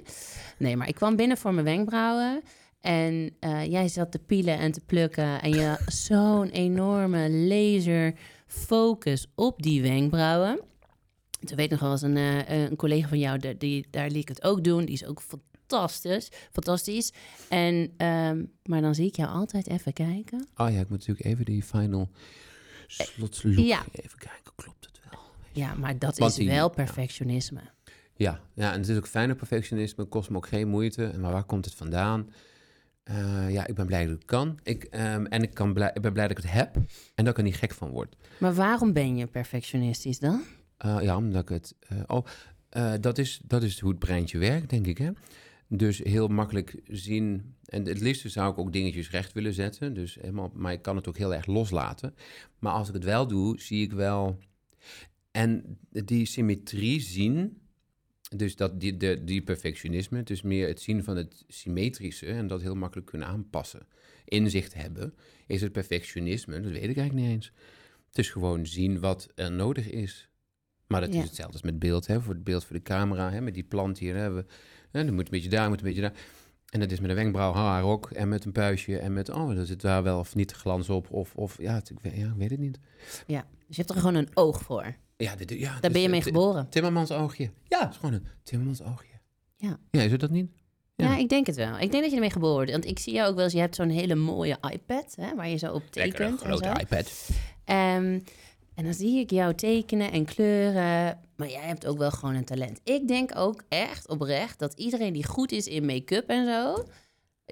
[0.58, 2.42] Nee, maar ik kwam binnen voor mijn wenkbrauwen.
[2.80, 5.42] En uh, jij zat te pielen en te plukken.
[5.42, 8.14] En je had zo'n enorme laser
[8.46, 10.60] focus op die wenkbrauwen.
[11.44, 14.08] Toen weet ik nog wel eens een, uh, een collega van jou, die, die, daar
[14.10, 14.84] liet ik het ook doen.
[14.84, 16.28] Die is ook fantastisch.
[16.52, 17.12] fantastisch.
[17.48, 17.74] En,
[18.06, 20.46] um, maar dan zie ik jou altijd even kijken.
[20.56, 22.08] Oh ja, ik moet natuurlijk even die final
[22.86, 23.84] slotslook Ja.
[23.92, 24.52] even kijken.
[24.54, 25.20] Klopt het wel?
[25.52, 26.74] Ja, maar dat Want is die- wel ja.
[26.74, 27.60] perfectionisme.
[28.14, 31.12] Ja, ja, en het is ook fijne perfectionisme, kost me ook geen moeite.
[31.20, 32.30] Maar waar komt het vandaan?
[33.08, 34.58] Eh, ja, ik ben blij dat ik het kan.
[34.62, 36.76] Ik, ehm, en ik, kan blij, ik ben blij dat ik het heb
[37.14, 38.16] en dat ik er niet gek van word.
[38.40, 40.42] Maar waarom ben je perfectionistisch dan?
[40.76, 41.74] Eh, ja, omdat ik het...
[41.80, 42.26] eh, oh,
[43.00, 45.10] dat, is, dat is hoe het breintje werkt, denk ik, hè?
[45.68, 47.54] Dus heel makkelijk zien...
[47.64, 49.94] En het liefste zou ik ook dingetjes recht willen zetten.
[49.94, 52.14] Dus helemaal, maar ik kan het ook heel erg loslaten.
[52.58, 54.38] Maar als ik het wel doe, zie ik wel...
[55.30, 57.57] En die symmetrie zien...
[58.36, 62.26] Dus dat die, de, die perfectionisme, dus meer het zien van het symmetrische...
[62.26, 63.86] en dat heel makkelijk kunnen aanpassen.
[64.24, 65.14] Inzicht hebben,
[65.46, 66.60] is het perfectionisme.
[66.60, 67.52] Dat weet ik eigenlijk niet eens.
[68.08, 70.28] Het is gewoon zien wat er nodig is.
[70.86, 71.18] Maar dat Ja.
[71.18, 73.62] is hetzelfde als met beeld, hè, voor het beeld voor de camera, hè, met die
[73.62, 74.46] plant hier hebben.
[74.90, 76.14] Hè, dan moet een beetje daar, moet een beetje daar.
[76.68, 79.58] En dat is met een wenkbrauw, haar ook, en met een puistje, en met, oh,
[79.58, 82.26] er zit daar wel of niet glans op, of, of ja, het, ik, weet, ja,
[82.26, 82.78] ik weet het niet.
[83.26, 84.96] Ja, dus je hebt er gewoon een oog voor.
[85.24, 86.68] Ja, dit, ja Daar dus, ben je eh, mee geboren.
[86.68, 87.50] Timmermans oogje.
[87.64, 89.12] Ja, het is gewoon een Timmermans oogje.
[89.56, 89.78] Ja.
[89.90, 90.50] Ja, is het dat niet?
[90.94, 91.06] Ja.
[91.06, 91.16] Ja.
[91.16, 91.78] ik denk het wel.
[91.78, 92.70] Ik denk dat je ermee geboren wordt.
[92.70, 95.48] Want ik zie jou ook wel eens, je hebt zo'n hele mooie iPad, hè, waar
[95.48, 97.28] je zo op Lekker een tekent en grote iPad.
[97.64, 98.18] Ehm,
[98.74, 101.20] en dan zie ik jou tekenen en kleuren.
[101.36, 102.80] Maar jij hebt ook wel gewoon een talent.
[102.84, 106.84] Ik denk ook echt oprecht dat iedereen die goed is in make-up en zo...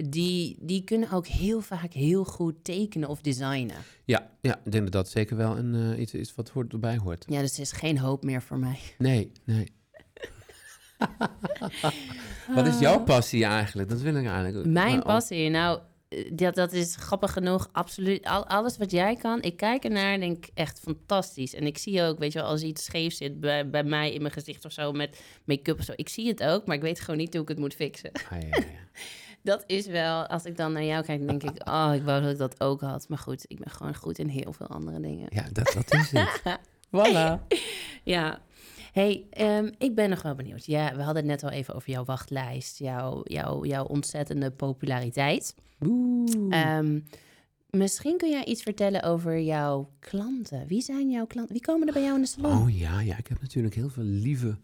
[0.04, 3.76] Die, die kunnen ook heel vaak heel goed tekenen of designen.
[4.04, 6.96] Ja, ja, ik denk dat dat zeker wel een, eh, iets is wat hoort, erbij
[6.96, 7.24] hoort.
[7.28, 8.78] Ja, dus er is geen hoop meer voor mij.
[8.98, 9.72] Nee, nee.
[12.54, 13.88] Wat is jouw passie eigenlijk?
[13.88, 14.72] Dat wil ik eigenlijk ook.
[14.72, 18.24] Mijn oh, passie, nou, eh, dat, dat is grappig genoeg, absoluut.
[18.24, 21.54] Al, alles wat jij kan, ik kijk ernaar en denk echt fantastisch.
[21.54, 24.20] En ik zie ook, weet je wel, als iets scheef zit bij, bij mij in
[24.20, 25.92] mijn gezicht of zo met make-up of zo.
[25.96, 28.10] Ik zie het ook, maar ik weet gewoon niet hoe ik het moet fixen.
[28.12, 28.64] ah, ja, ja.
[29.46, 32.30] Dat is wel, als ik dan naar jou kijk, denk ik, oh, ik wou dat
[32.30, 33.08] ik dat ook had.
[33.08, 35.26] Maar goed, ik ben gewoon goed in heel veel andere dingen.
[35.30, 36.42] Ja, dat, dat is het.
[36.96, 37.40] voilà.
[38.04, 38.40] Ja.
[38.92, 40.66] Hey, ehm, ik ben nog wel benieuwd.
[40.66, 45.54] Ja, we hadden het net al even over jouw wachtlijst, jouw, jouw, jouw ontzettende populariteit.
[45.80, 46.46] Oeh.
[46.50, 47.00] Ehm,
[47.70, 50.66] misschien kun jij iets vertellen over jouw klanten.
[50.66, 51.52] Wie zijn jouw klanten?
[51.52, 52.62] Wie komen er bij jou in de salon?
[52.62, 54.56] Oh ja, ja, ik heb natuurlijk heel veel lieve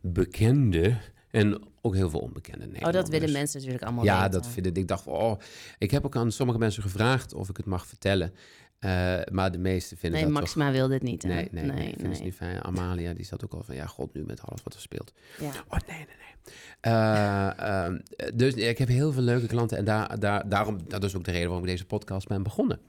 [0.00, 1.00] bekenden
[1.34, 4.30] En ook heel veel onbekende Oh, dat willen mensen natuurlijk allemaal Ja, weten.
[4.32, 4.88] dat vind ik.
[4.88, 5.40] Dacht, oh,
[5.78, 8.32] ik heb ook aan sommige mensen gevraagd of ik het mag vertellen.
[8.78, 11.28] Eh, maar de meesten vinden Nee, dat Maxima wil dit niet, hè?
[11.28, 11.94] Nee, nee, nee, nee.
[11.96, 12.62] vinden ze niet fijn.
[12.62, 15.12] Amalia, die zat ook al van, ja, god, nu met alles wat er speelt.
[15.40, 15.52] Ja.
[15.68, 16.54] Oh, nee, nee, nee.
[16.80, 17.98] Eh, ehm,
[18.34, 19.78] dus ik heb heel veel leuke klanten.
[19.78, 22.80] En daar, daar, daarom, dat is ook de reden waarom ik deze podcast ben begonnen.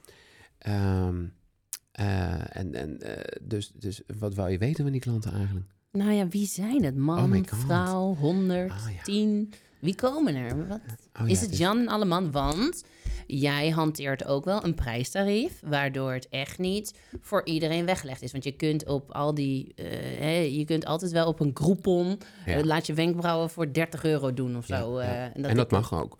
[0.57, 1.25] Ehm,
[1.91, 2.99] eh, en en
[3.41, 5.74] dus, dus wat wou je weten van die klanten eigenlijk?
[5.95, 6.93] Nou ja, wie zijn het?
[6.95, 9.01] Oh Man, vrouw, 100, Ah, ja.
[9.03, 9.53] 10?
[9.79, 10.67] Wie komen er?
[10.67, 10.79] Wat?
[11.21, 12.31] Oh, is het dus- Jan en Alleman?
[12.31, 12.83] Want
[13.27, 18.31] jij hanteert ook wel een prijstarief, waardoor het echt niet voor iedereen weggelegd is.
[18.31, 22.53] Want je kunt op al die, eh, je kunt altijd wel op een Groupon, Ja.
[22.53, 24.97] eh, laat je wenkbrauwen voor 30 euro doen of zo.
[24.97, 26.17] eh, En dat mag ook.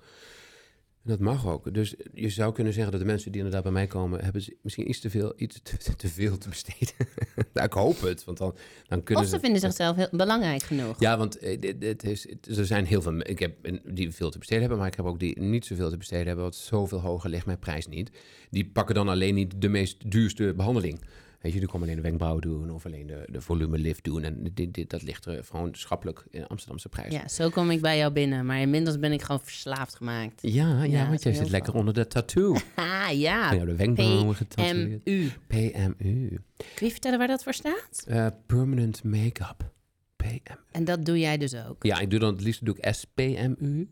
[1.07, 1.73] Dat mag ook.
[1.73, 4.55] Dus je zou kunnen zeggen dat de mensen die inderdaad bij mij komen, hebben ze
[4.61, 6.93] misschien iets te veel, iets te, te veel te besteden.
[7.53, 8.55] nou, ik hoop het, want dan,
[8.87, 10.99] dan kunnen Of ze vinden zichzelf heel belangrijk genoeg.
[10.99, 13.19] Ja, want eh, dit is, het- er zijn heel veel.
[13.19, 15.97] Ik heb die veel te besteden hebben, maar ik heb ook die niet zoveel te
[15.97, 16.43] besteden hebben.
[16.43, 18.11] Want zoveel hoger ligt mijn prijs niet.
[18.49, 21.01] Die pakken dan alleen niet de meest duurste behandeling.
[21.45, 24.23] Weet je, die komen alleen de wenkbrauw doen of alleen de, de volume lift doen.
[24.23, 27.13] En dit, dit, dat ligt er gewoon schappelijk in Amsterdamse prijs.
[27.13, 28.45] Ja, zo kom ik bij jou binnen.
[28.45, 30.41] Maar inmiddels ben ik gewoon verslaafd gemaakt.
[30.41, 32.55] Ja, ja, Ja, want jij zit lekker onder de tattoo.
[32.75, 35.03] Ah ja, Ja, de wenkbrauwen getatoeëerd.
[35.03, 35.29] PMU.
[35.47, 36.39] PMU.
[36.75, 38.03] Kun je vertellen waar dat voor staat?
[38.08, 39.71] Eh, permanent make-up.
[40.15, 40.55] PMU.
[40.71, 41.84] En dat doe jij dus ook.
[41.84, 43.89] Ja, ik doe dan het liefst doe ik SPMU.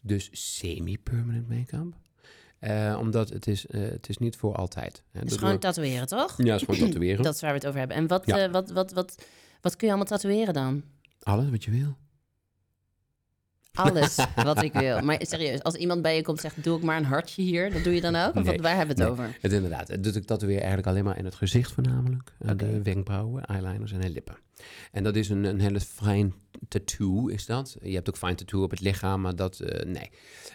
[0.00, 1.99] Dus semi-permanent make-up.
[2.60, 5.02] Eh, omdat het is, eh, het is niet voor altijd.
[5.12, 6.34] Het is Dat gewoon tatoeëren, toch?
[6.36, 7.22] ja, het is gewoon tatoeëren.
[7.22, 7.96] Dat is waar we het over hebben.
[7.96, 8.38] En wat, Ja.
[8.44, 9.24] eh, wat, wat, wat,
[9.60, 10.82] wat kun je allemaal tatoeëren dan?
[11.22, 11.96] Alles wat je wil.
[13.72, 15.00] Alles wat ik wil.
[15.00, 17.72] Maar serieus, als iemand bij je komt en zegt, doe ik maar een hartje hier,
[17.72, 18.34] dat doe je dan ook?
[18.34, 19.24] Of Nee, waar hebben we het nee.
[19.26, 19.38] over?
[19.40, 20.02] Het inderdaad.
[20.04, 22.32] Doe ik tatoeëer eigenlijk alleen maar in het gezicht voornamelijk.
[22.56, 24.36] De wenkbrauwen, eyeliners en de lippen.
[24.92, 26.34] En dat is een, een hele fijn
[26.68, 27.76] tattoo, is dat.
[27.82, 30.10] Je hebt ook fijn tattoo op het lichaam, maar dat, eh, nee.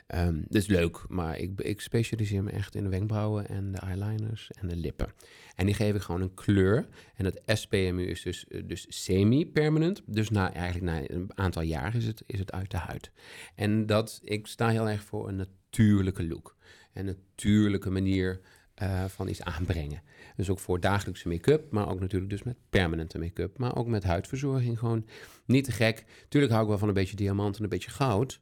[0.07, 3.77] Ehm dat is leuk, maar ik, ik specialiseer me echt in de wenkbrauwen en de
[3.77, 5.13] eyeliners en de lippen.
[5.55, 6.87] En die geef ik gewoon een kleur.
[7.15, 10.01] En het SPMU is dus, eh, dus semi-permanent.
[10.05, 13.11] Dus na, eigenlijk na een aantal jaar is het, is het uit de huid.
[13.55, 16.55] En dat, ik sta heel erg voor een natuurlijke look.
[16.93, 18.41] Een natuurlijke manier
[18.75, 20.01] eh, van iets aanbrengen.
[20.35, 23.57] Dus ook voor dagelijkse make-up, maar ook natuurlijk dus met permanente make-up.
[23.57, 25.05] Maar ook met huidverzorging gewoon
[25.45, 26.05] niet te gek.
[26.29, 28.41] Tuurlijk hou ik wel van een beetje diamant en een beetje goud.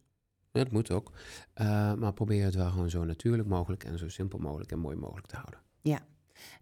[0.51, 1.11] Dat moet ook.
[1.53, 4.95] Eh, maar probeer het wel gewoon zo natuurlijk mogelijk en zo simpel mogelijk en mooi
[4.95, 5.59] mogelijk te houden.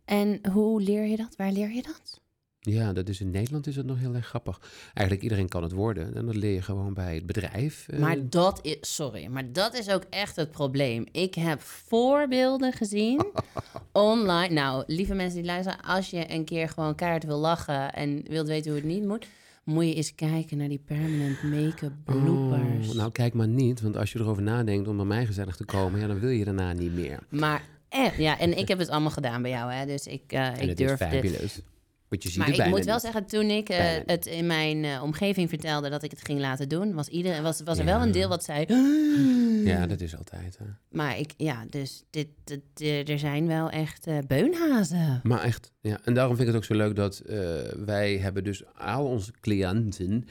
[0.05, 1.35] En hoe leer je dat?
[1.35, 2.20] Waar leer je dat?
[2.63, 4.60] Ja, dat is in Nederland is het nog heel erg grappig.
[4.93, 6.15] Eigenlijk iedereen kan het worden.
[6.15, 7.88] En dat leer je gewoon bij het bedrijf.
[7.88, 8.00] eh.
[8.00, 11.06] Maar dat is, sorry, maar dat is ook echt het probleem.
[11.12, 13.26] Ik heb voorbeelden gezien
[13.91, 14.54] online.
[14.54, 18.47] Nou, lieve mensen die luisteren, als je een keer gewoon keihard wil lachen en wilt
[18.47, 19.28] weten hoe het niet moet,
[19.63, 22.89] moet je eens kijken naar die permanent make-up bloopers.
[22.89, 23.82] Oh, nou, kijk maar niet.
[23.82, 26.45] Want als je erover nadenkt om bij mij gezellig te komen, ja, dan wil je
[26.45, 27.19] daarna niet meer.
[27.30, 30.60] Maar echt, ja, en ik heb het allemaal gedaan bij jou, hè, dus ik, En
[30.60, 31.63] ik het durf dit.
[32.12, 33.04] Want je ziet Maar ik bijna moet wel niet.
[33.04, 36.69] zeggen, toen ik eh, het in mijn eh, omgeving vertelde dat ik het ging laten
[36.69, 38.65] doen, was, iedereen, was, was er wel een deel wat zei.
[39.65, 40.58] Ja, dat is altijd.
[40.58, 40.65] Hè.
[40.89, 45.19] Maar ik, ja, dus dit, dit, dit- er zijn wel echt eh, beunhazen.
[45.24, 46.00] Maar echt, ja.
[46.04, 47.38] En daarom vind ik het ook zo leuk dat eh,
[47.86, 50.26] wij hebben dus al onze cliënten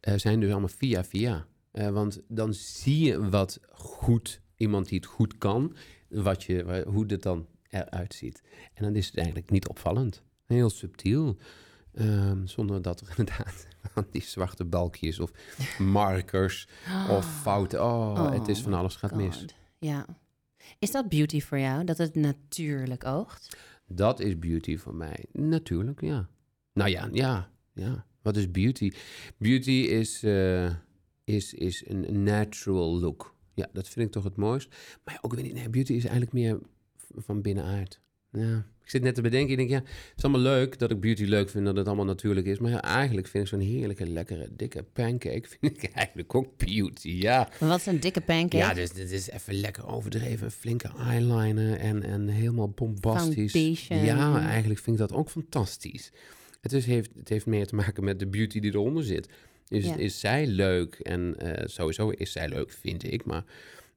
[0.00, 1.46] eh, zijn dus allemaal via via.
[1.72, 5.76] Eh, want dan zie je wat goed, iemand die het goed kan,
[6.08, 8.42] wat je, hoe dit dan eruit ziet.
[8.74, 10.22] En dan is het eigenlijk niet opvallend.
[10.46, 11.36] Heel subtiel.
[11.92, 13.66] Ehm, zonder dat er inderdaad
[14.10, 15.30] die zwarte balkjes of
[15.78, 16.68] markers
[17.10, 17.84] of fouten.
[17.84, 19.44] Oh, het is van alles gaat mis.
[19.78, 20.06] Ja.
[20.78, 21.84] Is dat beauty voor jou?
[21.84, 23.56] Dat het natuurlijk oogt?
[23.86, 25.24] Dat is beauty voor mij.
[25.32, 26.28] Natuurlijk, ja.
[26.72, 28.06] Nou ja, ja, ja.
[28.22, 28.92] Wat is beauty?
[29.36, 30.70] Beauty is, eh,
[31.24, 33.34] is, is een natural look.
[33.54, 34.74] Ja, dat vind ik toch het mooist.
[35.04, 35.54] Maar ook weer niet.
[35.54, 36.58] Nee, beauty is eigenlijk meer
[37.16, 38.00] van binnenuit.
[38.34, 38.66] Ja.
[38.84, 39.50] Ik zit net te bedenken.
[39.50, 42.04] Ik denk, ja, het is allemaal leuk dat ik beauty leuk vind, dat het allemaal
[42.04, 42.58] natuurlijk is.
[42.58, 47.08] Maar ja, eigenlijk vind ik zo'n heerlijke, lekkere, dikke pancake, vind ik eigenlijk ook beauty.
[47.08, 48.56] Ja, Maar wat is een dikke pancake?
[48.56, 50.50] ja, dus dit is even lekker overdreven.
[50.50, 53.52] Flinke eyeliner en, en helemaal bombastisch.
[53.52, 54.04] Foundation.
[54.04, 56.12] Ja, eigenlijk vind ik dat ook fantastisch.
[56.60, 59.28] Het, is, heeft, het heeft meer te maken met de beauty die eronder zit.
[59.68, 59.96] Is, Ja.
[59.96, 60.94] is zij leuk?
[60.94, 63.24] En eh, sowieso is zij leuk, vind ik.
[63.24, 63.44] Maar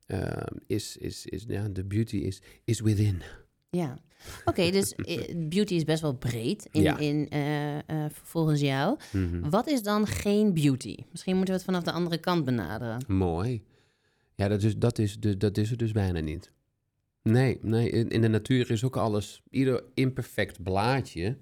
[0.06, 0.32] eh,
[0.68, 3.22] is, is, is, ja, de beauty is, is within.
[3.70, 3.98] Ja.
[4.46, 6.98] Oké, dus eh, beauty is best wel breed in, Ja.
[6.98, 8.98] in, eh, eh, volgens jou.
[9.12, 9.50] Mhm.
[9.50, 10.96] Wat is dan geen beauty?
[11.12, 13.04] Misschien moeten we het vanaf de andere kant benaderen.
[13.08, 13.64] Mooi.
[14.36, 16.52] Ja, dat is, dat, is dat is het dus bijna niet.
[17.24, 19.42] Nee, nee in, in de natuur is ook alles.
[19.50, 21.38] Ieder imperfect blaadje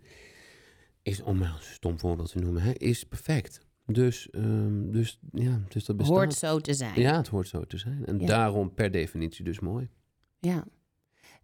[1.02, 3.60] is, om maar een stom voorbeeld te noemen, hè, is perfect.
[3.86, 6.16] Dus, ehm, dus ja, dus dat bestaat.
[6.16, 7.00] Hoort zo te zijn.
[7.02, 8.06] Ja, het hoort zo te zijn.
[8.06, 8.26] En Ja.
[8.26, 9.90] daarom per definitie dus mooi.
[10.40, 10.66] Ja.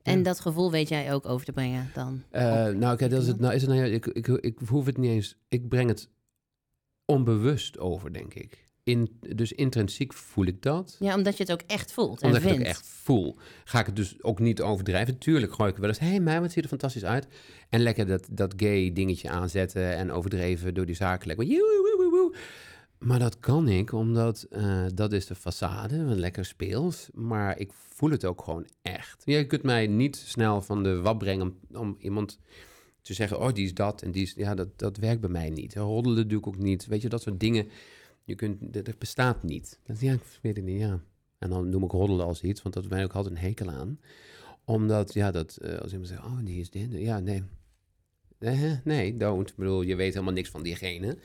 [0.04, 0.24] En Ja.
[0.24, 2.24] dat gevoel weet jij ook over te brengen dan?
[2.30, 4.86] Eh, nou, kijk, dat is het, nou, is het nou, ja, ik, ik, ik hoef
[4.86, 5.36] het niet eens.
[5.48, 6.10] Ik breng het
[7.06, 8.70] onbewust over, denk ik.
[8.84, 10.96] In, dus intrinsiek voel ik dat.
[11.00, 12.70] Ja, omdat je het ook echt voelt en Omdat ik het vindt.
[12.70, 13.38] ook echt voel.
[13.64, 15.18] Ga ik het dus ook niet overdrijven.
[15.18, 16.00] Tuurlijk gooi ik wel eens...
[16.00, 17.28] Hé, hey, mij, wat ziet er fantastisch uit.
[17.70, 19.96] En lekker dat, dat gay dingetje aanzetten...
[19.96, 21.28] en overdreven door die zaken.
[21.28, 21.46] Lekker...
[21.46, 22.36] woe, woe, woe, woe.
[23.02, 26.06] Maar dat kan ik, omdat eh, dat is de façade.
[26.06, 27.10] wat Lekker speels.
[27.14, 29.22] Maar ik voel het ook gewoon echt.
[29.26, 31.60] Je kunt mij niet snel van de wap brengen...
[31.74, 32.40] om, iemand
[33.02, 33.40] te zeggen...
[33.40, 34.34] oh, die is dat en die is...
[34.34, 35.76] Ja, dat, dat werkt bij mij niet.
[35.76, 36.86] Roddelen doe ik ook niet.
[36.86, 37.68] Weet je, dat soort dingen...
[38.24, 39.80] Je kunt, dat, bestaat niet.
[39.86, 41.00] Dat, ja, ik weet het niet, ja.
[41.38, 43.70] En dan noem ik roddelen als iets, want dat ben ik ook altijd een hekel
[43.70, 44.00] aan.
[44.66, 46.92] Omdat, ja, dat eh, als iemand zegt, oh, die is dit.
[46.92, 47.44] Ja, nee.
[48.38, 49.50] Eh, nee, don't.
[49.50, 51.18] Ik bedoel, je weet helemaal niks van diegene.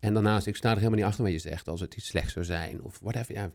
[0.00, 2.32] En daarnaast, ik sta er helemaal niet achter wat je zegt als het iets slechts
[2.32, 2.82] zou zijn.
[2.82, 3.50] Of whatever, ja.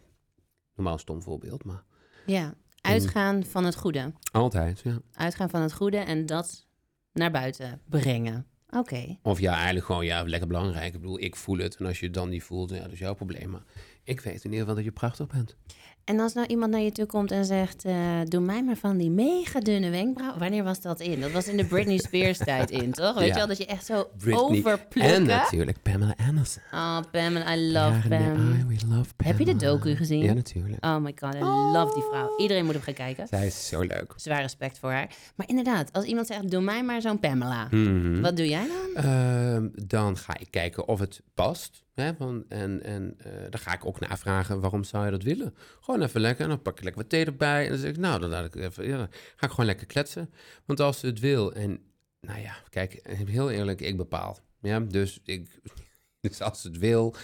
[0.75, 1.84] Normaal een stom voorbeeld, maar
[2.25, 4.13] Ja, uitgaan van het goede.
[4.32, 4.99] altijd, ja.
[5.13, 6.67] Uitgaan van het goede en dat
[7.13, 8.45] naar buiten brengen.
[8.69, 9.17] Oké.
[9.21, 10.93] Of ja, eigenlijk gewoon, ja, lekker belangrijk.
[10.93, 11.75] Ik bedoel, ik voel het.
[11.75, 13.49] En als je het dan niet voelt, ja, dat is jouw probleem.
[13.49, 13.63] Maar
[14.04, 15.56] ik weet in ieder geval dat je prachtig bent.
[16.04, 17.86] En als nou iemand naar je toe komt en zegt...
[17.86, 20.38] eh, doe mij maar van die mega dunne wenkbrauw.
[20.38, 21.22] Wanneer was dat in?
[21.22, 23.14] Dat was in de Britney Spears tijd in, toch?
[23.14, 23.32] Weet Ja.
[23.34, 24.44] je wel, dat je echt zo Britney.
[24.44, 25.26] En overplukken.
[25.26, 26.64] natuurlijk Pamela Anderson.
[26.74, 28.68] Oh, Pam, en I love Pam.
[28.68, 29.72] we love Heb je de Pamela.
[29.78, 30.24] docu gezien?
[30.24, 30.86] Ja, natuurlijk.
[30.86, 31.40] Oh my god, I
[31.74, 32.38] love die vrouw.
[32.38, 33.28] Iedereen moet hem gaan kijken.
[33.28, 34.14] Zij is zo leuk.
[34.16, 35.10] Zwaar respect voor haar.
[35.36, 37.68] Maar inderdaad, als iemand zegt, doe mij maar zo'n Pamela.
[37.72, 38.22] Mhm.
[38.22, 39.04] Wat doe jij dan?
[39.04, 41.84] Ehm, dan ga ik kijken of het past.
[41.93, 45.56] Hè, van, en en eh, dan ga ik ook navragen, waarom zou je dat willen?
[45.80, 47.63] Gewoon even lekker, en dan pak ik lekker wat thee erbij.
[47.63, 49.88] En dan zeg ik, nou, dan, laat ik even, ja, dan ga ik gewoon lekker
[49.88, 50.34] kletsen.
[50.65, 51.80] Want als ze het wil, en
[52.21, 54.38] nou ja, kijk, heel eerlijk, ik bepaal.
[54.62, 55.60] Ja, dus, ik,
[56.21, 57.15] dus als ze het wil,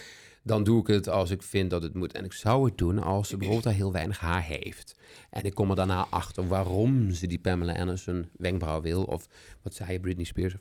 [0.42, 2.12] dan doe ik het als ik vind dat het moet.
[2.12, 4.94] En ik zou het doen als ze bijvoorbeeld al heel weinig haar heeft.
[5.30, 9.02] En ik kom er daarna achter waarom ze die Pamela Anderson wenkbrauw wil.
[9.02, 9.28] Of
[9.62, 10.54] wat zei je, Britney Spears.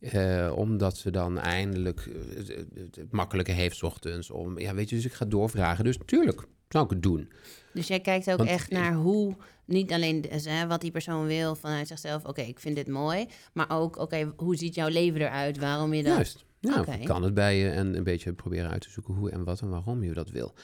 [0.00, 2.46] Eh, omdat ze dan eindelijk eh,
[2.94, 4.30] het, makkelijke heeft ochtends.
[4.30, 5.84] Om, ja, weet je, dus ik ga doorvragen.
[5.84, 7.32] Dus tuurlijk zou ik het doen.
[7.72, 11.54] Dus jij kijkt ook Want echt naar hoe, niet alleen hè, wat die persoon wil
[11.54, 12.24] vanuit zichzelf.
[12.24, 13.26] Oké, ik vind dit mooi.
[13.52, 15.58] Maar ook, oké, hoe ziet jouw leven eruit?
[15.58, 16.14] Waarom je dat...
[16.14, 16.44] Juist.
[16.58, 19.60] Ja, kan het bij je en een beetje proberen uit te zoeken hoe en wat
[19.60, 20.54] en waarom je dat wil.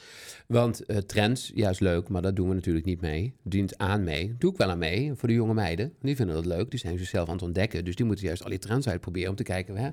[0.47, 3.35] Want eh, trends, ja, is leuk, maar dat doen we natuurlijk niet mee.
[3.43, 4.35] Dient aan mee.
[4.37, 5.93] Doe ik wel aan mee voor de jonge meiden.
[6.01, 6.69] Die vinden dat leuk.
[6.69, 7.85] Die zijn zichzelf aan het ontdekken.
[7.85, 9.89] Dus die moeten juist al die trends uitproberen om te kijken, hè,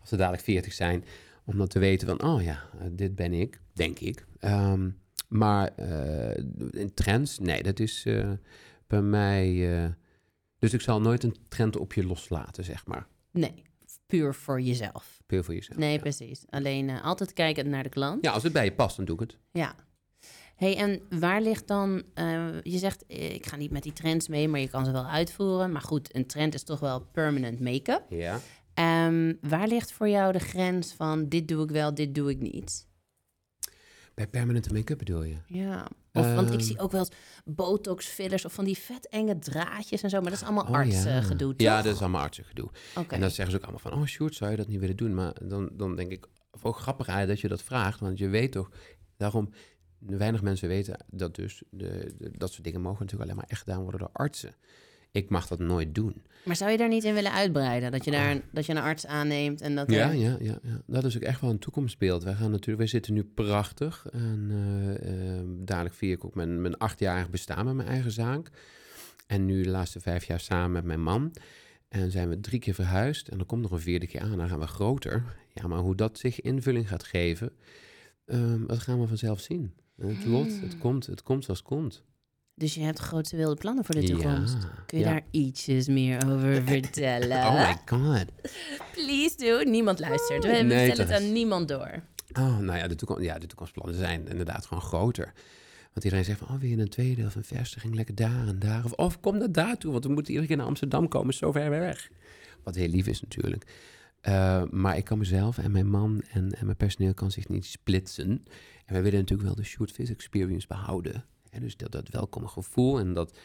[0.00, 1.04] als ze dadelijk 40 zijn,
[1.44, 4.26] om dan te weten van, oh ja, eh, dit ben ik, denk ik.
[4.38, 4.90] Ehm,
[5.28, 5.72] maar
[6.70, 8.06] in trends, nee, dat is
[8.86, 9.94] bij mij.
[10.58, 13.06] dus ik zal nooit een trend op je loslaten, zeg maar.
[13.30, 13.62] Nee,
[14.16, 15.22] puur voor jezelf.
[15.26, 15.78] Puur voor jezelf.
[15.78, 15.98] Nee, ja.
[15.98, 16.44] precies.
[16.50, 18.24] Alleen eh, altijd kijken naar de klant.
[18.24, 19.38] Ja, als het bij je past, dan doe ik het.
[19.50, 19.74] Ja.
[20.56, 22.02] hey, en waar ligt dan...
[22.14, 24.90] eh, je zegt, eh, ik ga niet met die trends mee, maar je kan ze
[24.92, 25.72] wel uitvoeren.
[25.72, 28.02] Maar goed, een trend is toch wel permanent make-up.
[28.08, 28.40] Ja.
[28.74, 32.40] Ehm, waar ligt voor jou de grens van dit doe ik wel, dit doe ik
[32.40, 32.86] niet?
[34.14, 35.36] Bij permanente make-up bedoel je?
[35.46, 35.88] Ja.
[36.16, 36.62] Of, want ik Ehm.
[36.64, 37.08] zie ook wel
[37.44, 40.20] botox fillers of van die vet enge draadjes en zo.
[40.20, 42.68] Maar dat is allemaal Oh, artsengedoe, Ja, dat is allemaal artsengedoe.
[42.96, 43.14] Oké.
[43.14, 45.14] En dan zeggen ze ook allemaal van, oh Sjoerd, zou je dat niet willen doen?
[45.14, 48.00] Maar dan, dan denk ik, of ook grappig eigenlijk dat je dat vraagt.
[48.00, 48.70] Want je weet toch,
[49.16, 49.50] daarom,
[49.98, 53.60] weinig mensen weten dat dus, de, de- dat soort dingen mogen natuurlijk alleen maar echt
[53.62, 54.54] gedaan worden door artsen.
[55.14, 56.22] Ik mag dat nooit doen.
[56.44, 57.92] Maar zou je daar niet in willen uitbreiden?
[57.92, 59.90] Dat je, daar, een- dat je een arts aanneemt en dat...
[59.90, 62.22] Ja, er- ja, ja, ja, dat is ook echt wel een toekomstbeeld.
[62.22, 64.06] Wij gaan natuurlijk, wij zitten nu prachtig.
[64.12, 68.50] En eh, eh, dadelijk vier ik ook mijn, mijn achtjarig bestaan met mijn eigen zaak.
[69.26, 71.32] En nu de laatste vijf jaar samen met mijn man.
[71.88, 73.28] En zijn we drie keer verhuisd.
[73.28, 74.36] En dan komt nog een vierde keer aan.
[74.38, 75.24] Dan gaan we groter.
[75.52, 77.52] Ja, maar hoe dat zich invulling gaat geven,
[78.26, 79.74] ehm, dat gaan we vanzelf zien.
[79.98, 82.02] En Het lot, het komt, het komt zoals het komt.
[82.56, 84.56] Dus je hebt grote wilde plannen voor de toekomst.
[84.62, 85.10] Ja, Kun je ja.
[85.10, 87.42] daar ietsjes meer over vertellen?
[87.46, 88.24] Oh my god.
[88.92, 89.70] Please do.
[89.70, 90.44] Niemand luistert.
[90.44, 92.02] We, we Nee, stellen toch het aan niemand door.
[92.32, 95.32] Oh, nou ja, de, toekom ja, de toekomstplannen zijn inderdaad gewoon groter.
[95.92, 97.94] Want iedereen zegt van, oh, je een tweede of een vestiging?
[97.94, 98.84] Lekker daar en daar.
[98.84, 101.52] Of, of kom naar daar toe, want we moeten iedere keer naar Amsterdam komen, zo
[101.52, 102.10] ver weg.
[102.62, 103.66] Wat heel lief is natuurlijk.
[104.20, 107.64] Eh, maar ik kan mezelf en mijn man en, en mijn personeel kan zich niet
[107.64, 108.28] splitsen.
[108.86, 111.24] En wij willen natuurlijk wel de Shoot Fit Experience behouden.
[111.54, 113.38] Hè, dus dat, dat welkome gevoel en dat...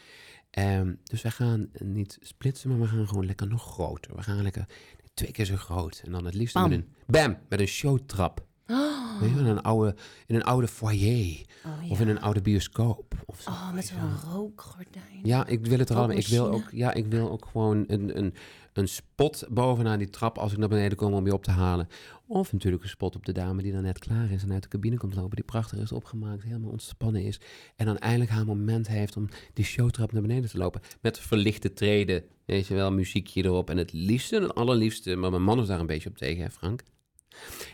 [0.50, 4.16] ehm, dus wij gaan niet splitsen, maar we gaan gewoon lekker nog groter.
[4.16, 4.66] We gaan lekker
[5.14, 6.02] twee keer zo groot.
[6.04, 6.68] En dan het liefst Bam.
[6.68, 6.88] met een...
[7.06, 7.36] Bam!
[7.48, 8.46] Met een showtrap.
[8.66, 9.94] Oh, Weet je, wel, in een oude,
[10.26, 13.14] in een oude foyer oh, of in een oude bioscoop.
[13.26, 13.50] of zo.
[13.50, 15.20] Oh, met zo'n rookgordijn.
[15.22, 16.16] Ja, ik wil het er allemaal.
[16.16, 18.34] Ik wil ook, ja, ik wil ook gewoon een, een,
[18.72, 21.88] een spot bovenaan die trap als ik naar beneden kom om je op te halen.
[22.26, 24.68] Of natuurlijk een spot op de dame die dan net klaar is en uit de
[24.68, 27.40] cabine komt lopen, die prachtig is opgemaakt, helemaal ontspannen is.
[27.76, 30.80] En dan eindelijk haar moment heeft om die showtrap naar beneden te lopen.
[31.00, 33.70] Met verlichte treden, weet je wel, muziekje erop.
[33.70, 36.42] En het liefste, en het allerliefste, maar mijn man is daar een beetje op tegen,
[36.42, 36.82] hè Frank,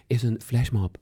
[0.07, 0.97] is een flashmob.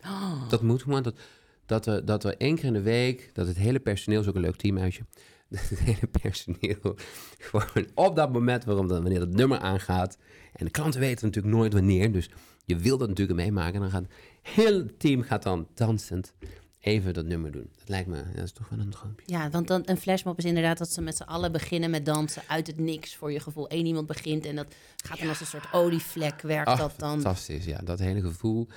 [0.00, 0.48] Oh.
[0.48, 1.18] Dat moet gewoon, dat,
[1.66, 4.34] dat, we, dat we één keer in de week, dat het hele personeel, is ook
[4.34, 5.02] een leuk teamuitje,
[5.50, 6.96] het hele personeel
[7.38, 10.18] gewoon op dat moment waarom dan, wanneer dat nummer aangaat,
[10.52, 12.30] en de klanten weten natuurlijk nooit wanneer, dus
[12.64, 14.06] je wil dat natuurlijk meemaken, en dan gaat
[14.42, 16.32] heel het team gaat dan dansend
[16.80, 17.70] even dat nummer doen.
[17.78, 19.24] Dat lijkt me, dat is toch wel een droompje.
[19.32, 22.42] Ja, want dan, een flashmob is inderdaad dat ze met z'n allen beginnen met dansen
[22.48, 23.72] uit het niks voor je gevoel.
[23.72, 24.66] Eén iemand begint en dat
[25.04, 27.10] gaat dan als een soort olievlek, werkt Ach, dat dan.
[27.20, 28.68] fantastisch, ja, dat hele gevoel,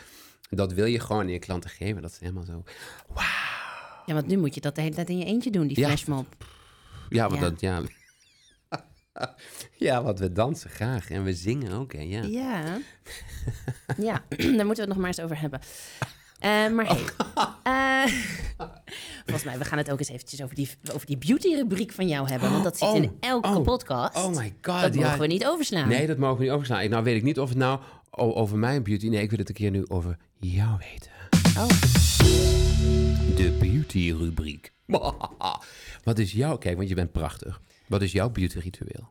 [0.50, 2.64] dat wil je gewoon aan je klanten geven, dat is helemaal zo.
[4.06, 5.88] Ja, want nu moet je dat de hele tijd in je eentje doen, die Ja.
[5.88, 6.26] flashmob.
[7.12, 7.50] Ja, want Ja.
[7.50, 7.82] dat, ja.
[9.88, 12.21] ja, want we dansen graag en we zingen ook, hè, ja.
[12.24, 12.78] Ja.
[13.97, 14.24] ja,
[14.58, 15.60] daar moeten we het nog maar eens over hebben.
[16.39, 17.04] Eh, maar hey,
[18.08, 18.13] eh,
[19.26, 22.30] volgens mij, we gaan het ook eens eventjes over die, over die beauty-rubriek van jou
[22.30, 22.52] hebben.
[22.52, 24.15] Want dat zit Oh, in elke oh, podcast.
[24.15, 25.02] Oh my god, dat ja.
[25.02, 25.88] mogen we niet overslaan.
[25.88, 26.82] Nee, dat mogen we niet overslaan.
[26.82, 27.80] Ik- Nou weet ik niet of het nou
[28.13, 29.08] over mijn beauty...
[29.08, 31.12] Nee, ik wil het een keer nu over jou weten.
[31.58, 31.67] Oh.
[33.36, 34.71] De beauty-rubriek.
[36.04, 36.58] Wat is jouw...
[36.58, 37.62] Kijk, want je bent prachtig.
[37.88, 39.10] Wat is jouw beauty-ritueel?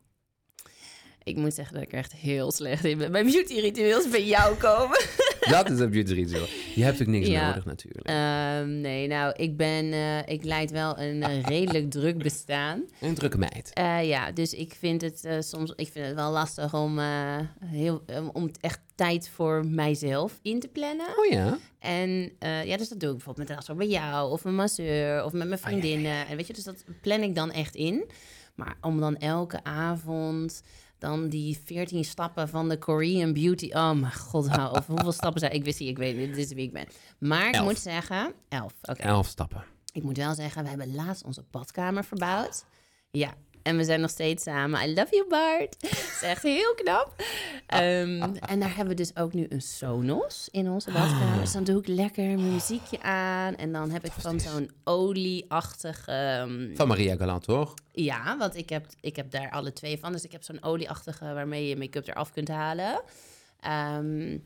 [1.22, 3.10] Ik moet zeggen dat ik echt heel slecht in ben.
[3.10, 5.00] Mijn beauty-ritueels bij jou komen.
[5.50, 6.46] Dat is een beauty-ritueel.
[6.74, 7.46] Je hebt ook niks Ja.
[7.48, 8.06] nodig natuurlijk.
[8.08, 9.92] Ehm, nee, nou, ik ben...
[9.92, 11.24] eh, ik leid wel een
[11.54, 12.84] redelijk druk bestaan.
[13.00, 13.70] Een drukke meid.
[13.72, 16.98] Eh, ja, dus ik vind het eh, soms ik vind het wel lastig om,
[17.64, 21.06] heel, um, om echt tijd voor mijzelf in te plannen.
[21.16, 21.58] Oh ja?
[21.78, 22.32] En
[22.64, 25.32] ja, dus dat doe ik bijvoorbeeld met een afspraak bij jou of een masseur of
[25.32, 26.26] met mijn Oh, ja, ja, vriendinnen.
[26.26, 28.10] En weet je, dus dat plan ik dan echt in.
[28.54, 30.62] Maar om dan elke avond
[31.00, 33.70] dan die 14 stappen van de Korean Beauty.
[33.72, 34.86] Oh mijn god, hou op.
[34.86, 35.52] Hoeveel stappen zijn?
[35.52, 36.86] Ik wist niet, ik weet niet, dit is wie ik ben.
[37.18, 38.74] Maar ik moet zeggen, elf.
[38.82, 39.02] Oké.
[39.02, 39.64] Elf stappen.
[39.92, 42.64] Ik moet wel zeggen, we hebben laatst onze badkamer verbouwd.
[43.10, 44.88] Ja, en we zijn nog steeds samen.
[44.88, 45.80] I love you, Bart.
[45.80, 47.14] Dat is echt heel knap.
[47.66, 51.40] Ehm, en daar hebben we dus ook nu een Sonos in onze badkamer.
[51.40, 53.56] Dus dan doe ik lekker mijn muziekje aan.
[53.56, 56.06] En dan heb ik van zo'n olieachtig...
[56.06, 57.74] ehm, Van Maria Galant, toch?
[57.92, 60.12] ja, want ik heb, ik heb daar alle twee van.
[60.12, 63.02] Dus ik heb zo'n olieachtige waarmee je make-up eraf kunt halen.
[63.60, 64.38] Ehm,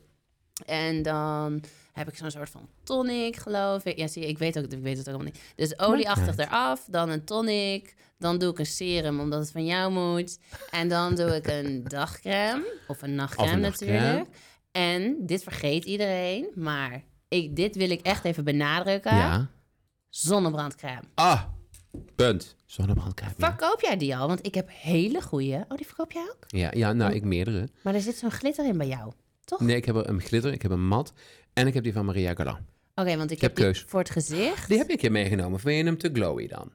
[0.66, 1.62] en dan
[1.94, 3.96] heb ik zo'n soort van tonic, geloof ik.
[3.98, 5.42] Ja, zie je, ik weet, ook, ik weet het ook allemaal niet.
[5.56, 7.94] Dus olieachtig eraf, dan een tonic.
[8.18, 10.38] Dan doe ik een serum, omdat het van jou moet.
[10.70, 14.00] En dan doe ik een dagcrème, of een nachtcrème, Of een nachtcrème.
[14.00, 14.28] natuurlijk.
[14.72, 19.16] En dit vergeet iedereen, maar ik, dit wil ik echt even benadrukken.
[19.16, 19.48] Ja.
[20.08, 21.02] Zonnebrandcrème.
[21.14, 21.42] Ah,
[22.16, 22.56] punt.
[22.66, 23.34] Zonnebrandcrème.
[23.36, 23.46] Ja.
[23.46, 24.26] Verkoop jij die al?
[24.28, 25.64] Want ik heb hele goede.
[25.68, 26.44] Oh, die verkoop jij ook?
[26.46, 27.68] Ja, ja, nou, ik meerdere.
[27.82, 29.12] Maar er zit zo'n glitter in bij jou.
[29.44, 29.60] Toch?
[29.60, 31.12] Nee, ik heb een glitter, ik heb een mat
[31.52, 32.60] en ik heb die van Maria Galant.
[32.94, 33.84] Oké, want ik, Ik heb heb keus.
[33.88, 34.68] voor het gezicht.
[34.68, 35.60] Die heb ik je meegenomen.
[35.60, 36.72] Vind je hem te glowy dan?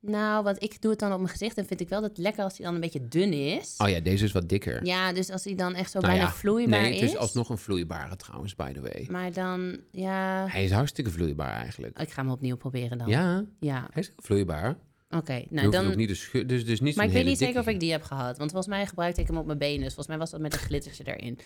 [0.00, 2.18] Nou, want ik doe het dan op mijn gezicht en vind ik wel dat het
[2.18, 3.74] lekker als hij dan een beetje dun is.
[3.78, 4.84] Oh ja, deze is wat dikker.
[4.84, 7.16] Ja, dus als hij dan echt zo Nou bijna ja, vloeibaar Nee, het is is.
[7.16, 9.06] alsnog een vloeibare trouwens, by the way.
[9.10, 10.46] Maar dan, ja...
[10.48, 11.98] Hij is hartstikke vloeibaar eigenlijk.
[12.00, 13.08] Ik ga hem opnieuw proberen dan.
[13.08, 14.76] Ja, Ja, hij is heel vloeibaar.
[15.16, 15.44] Oké.
[15.48, 15.86] Nou, dan...
[15.86, 17.90] ook niet de schu- dus, dus niet Maar ik weet niet zeker of ik die
[17.90, 18.38] heb gehad.
[18.38, 19.78] Want volgens mij gebruikte ik hem op mijn benen.
[19.78, 21.38] Dus volgens mij was dat met een glittertje erin.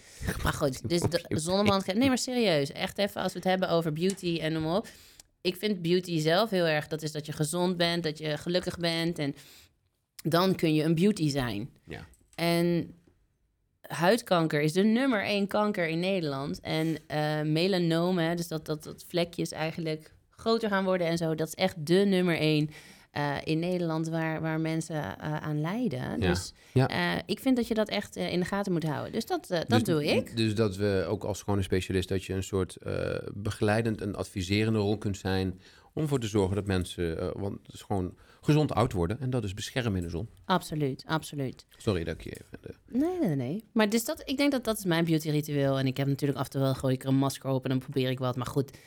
[0.43, 1.95] Maar goed, dus de.
[1.95, 2.73] Nee, maar serieus.
[2.73, 4.89] Echt even als we het hebben over beauty en noem maar op.
[5.41, 6.87] Ik vind beauty zelf heel erg...
[6.87, 9.19] Dat is dat je gezond bent, dat je gelukkig bent.
[9.19, 9.35] En
[10.23, 11.71] dan kun je een beauty zijn.
[11.85, 12.07] Ja.
[12.35, 12.95] En
[13.81, 16.61] huidkanker is de nummer één kanker in Nederland.
[16.61, 21.35] En eh melanoom, hè, dus dat, dat, dat vlekjes eigenlijk groter gaan worden en zo.
[21.35, 22.71] Dat is echt de nummer één
[23.19, 25.99] eh, in Nederland waar, waar mensen eh, aan lijden.
[26.01, 26.17] Ja.
[26.17, 26.89] Dus Ja.
[26.89, 29.13] eh, ik vind dat je dat echt in de gaten moet houden.
[29.13, 30.37] Dus dat, dat Dus- doe ik.
[30.37, 32.09] Dus dat we ook als gewone specialist...
[32.09, 32.77] dat je een soort
[33.35, 35.61] begeleidend en adviserende rol kunt zijn...
[35.93, 37.33] om ervoor te zorgen dat mensen...
[37.41, 39.21] want het is gewoon gezond oud worden.
[39.21, 40.29] En dat is beschermen in de zon.
[40.45, 41.67] Absoluut, absoluut.
[41.77, 42.59] Sorry dat ik je even...
[42.61, 43.65] de- Nee, nee, nee.
[43.73, 45.79] Maar dus dat, ik denk dat dat is mijn beauty ritueel.
[45.79, 47.71] En ik heb natuurlijk af en toe wel gooi ik er een masker op en
[47.71, 48.37] dan probeer ik wat.
[48.37, 48.79] Maar goed,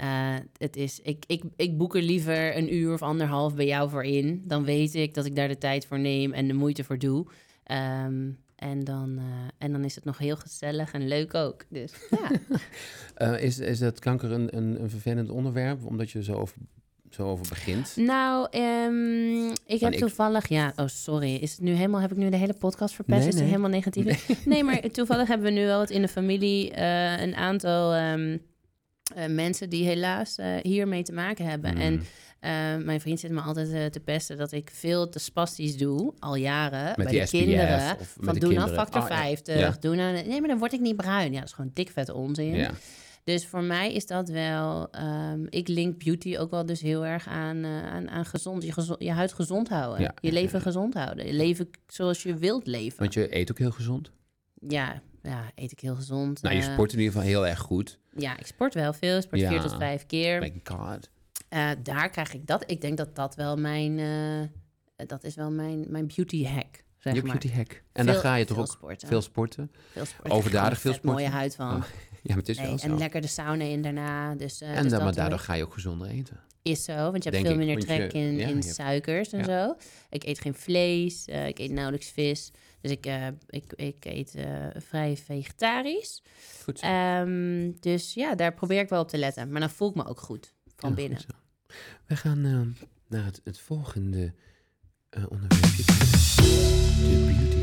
[0.00, 3.90] eh, het is, ik, ik, ik boek er liever een uur of anderhalf bij jou
[3.90, 4.42] voor in.
[4.46, 7.26] Dan weet ik dat ik daar de tijd voor neem en de moeite voor doe.
[7.64, 9.24] Ehm, en, dan, eh,
[9.58, 11.64] en dan is het nog heel gezellig en leuk ook.
[11.68, 12.30] Dus ja.
[13.14, 15.86] Eh, is, is dat kanker een, een, een vervelend onderwerp?
[15.86, 16.56] Omdat je zo over,
[17.10, 17.96] zo over begint?
[17.96, 20.48] nou, ehm, ik heb ik- toevallig...
[20.48, 21.34] Ja, oh sorry.
[21.34, 23.18] Is het nu helemaal, heb ik nu de hele podcast verpest?
[23.18, 23.52] Nee, is het nee.
[23.52, 24.44] helemaal negatief?
[24.46, 24.64] Nee.
[24.64, 26.76] maar toevallig hebben we nu wel wat in de familie
[27.20, 27.94] een aantal...
[27.94, 28.36] ehm,
[29.14, 31.76] eh, mensen die helaas eh, hiermee te maken hebben.
[31.76, 32.02] En Mm.
[32.40, 36.34] Eh, mijn vriend zit me altijd te pesten dat ik veel te spastisch doe, al
[36.34, 37.96] jaren, Met bij de SPF kinderen.
[38.20, 38.74] Van de doe nou kinderen.
[38.74, 39.14] factor Oh, ja.
[39.16, 39.76] 50, Ja.
[39.80, 40.12] doe nou...
[40.12, 41.32] Nee, maar dan word ik niet bruin.
[41.32, 42.54] Ja, dat is gewoon dik vette onzin.
[42.54, 42.70] Ja.
[43.24, 44.90] Dus voor mij is dat wel...
[44.90, 48.96] ehm, ik link beauty ook wel dus heel erg aan, aan, aan gezond, je, gezo-
[48.98, 50.00] je huid gezond houden.
[50.02, 51.26] Ja, Je leven gezond houden.
[51.26, 52.98] Je leven zoals je wilt leven.
[52.98, 54.10] Want je eet ook heel gezond.
[54.68, 56.42] Ja, ja, eet ik heel gezond.
[56.42, 57.98] Nou, je Eh, sport in ieder geval heel erg goed.
[58.16, 59.16] Ja, ik sport wel veel.
[59.16, 59.48] Ik sport Ja.
[59.48, 60.40] vier tot vijf keer.
[60.40, 61.10] My god.
[61.48, 62.64] Eh, daar krijg ik dat.
[62.70, 63.98] Ik denk dat dat wel mijn...
[63.98, 67.30] eh, dat is wel mijn, mijn beauty hack, zeg Je maar.
[67.30, 67.82] beauty hack.
[67.92, 69.08] En dan Veel- ga je toch veel ook sporten.
[69.08, 69.70] veel sporten.
[69.92, 70.32] Veel sporten.
[70.32, 71.38] overdadig veel vet mooie sporten.
[71.38, 71.76] huid van.
[71.76, 71.82] Oh,
[72.22, 72.86] Ja, maar het is Nee, wel zo.
[72.86, 74.34] en lekker de sauna in daarna.
[74.34, 76.40] Dus, en dus dan, maar daardoor ga je ook gezonder eten.
[76.62, 79.32] Is zo, want je hebt Denk veel ik, minder je- trek in, ja, in suikers
[79.32, 79.44] en ja.
[79.44, 79.76] zo.
[80.10, 82.50] Ik eet geen vlees, ik eet nauwelijks vis.
[82.80, 86.22] Dus ik, eh, ik, ik eet eh, vrij vegetarisch.
[86.64, 86.86] Goed zo.
[86.86, 89.50] Ehm, dus ja, daar probeer ik wel op te letten.
[89.50, 91.18] Maar dan voel ik me ook goed van Ja, binnen.
[91.18, 91.34] goed.
[92.06, 92.60] We gaan eh,
[93.08, 94.34] naar het, het volgende
[95.10, 95.84] eh onderwerpje.
[95.84, 97.59] De beautystelling.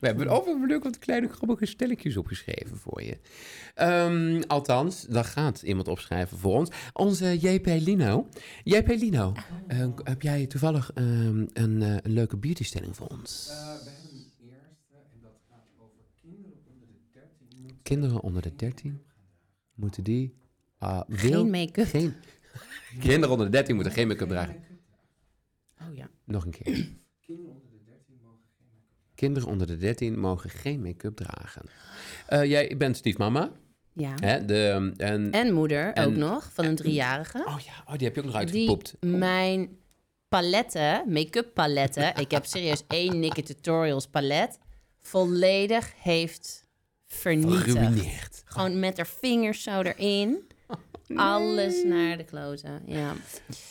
[0.00, 3.18] We hebben over leuk wat kleine grappige stellingjes opgeschreven voor je.
[3.74, 6.70] Ehm, althans, daar gaat iemand opschrijven voor ons.
[6.92, 8.28] Onze JP Lino.
[8.64, 9.32] JP Lino,
[9.66, 13.46] eh, heb jij toevallig ehm, een, eh, een leuke beautystelling voor ons?
[13.46, 13.52] we
[13.90, 18.56] hebben een eerste en dat gaat over kinderen onder de 13 moeten Kinderen onder de
[18.56, 19.02] 13
[19.74, 20.34] moeten die...
[20.78, 21.86] ah, wil- Geen make-up.
[21.86, 22.14] Geen,
[23.00, 24.56] kinderen onder de 13 moeten geen make-up dragen.
[25.80, 26.10] Oh ja.
[26.24, 26.88] Nog een keer.
[27.20, 29.09] Kinderen onder de 13 mogen geen make-up.
[29.20, 31.62] Kinderen onder de 13 mogen geen make-up dragen.
[32.26, 33.50] Eh, jij bent stiefmama.
[33.92, 34.14] ja.
[34.20, 34.44] Hè?
[34.44, 37.38] De, en, En moeder En- ook nog, van een driejarige.
[37.46, 38.96] oh ja, oh, die heb je ook nog die uitgepoept.
[39.00, 39.68] mijn
[40.28, 44.58] paletten, make-up paletten, ik heb serieus één Nikke Tutorials palet,
[45.00, 46.64] volledig heeft
[47.06, 47.70] vernietigd.
[47.70, 48.42] Geruineerd.
[48.44, 50.38] Gewoon met haar vingers zo erin.
[51.14, 52.82] Alles naar de kloten.
[52.86, 53.12] Ja,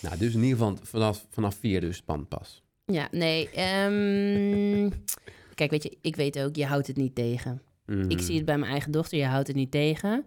[0.02, 2.64] Nou, dus in ieder geval vanaf, vanaf vier dus pas.
[2.86, 3.50] ja nee.
[3.50, 4.90] ehm,
[5.60, 7.62] kijk, weet je, ik weet ook, je houdt het niet tegen.
[8.08, 10.26] Ik zie het bij mijn eigen dochter, je houdt het niet tegen.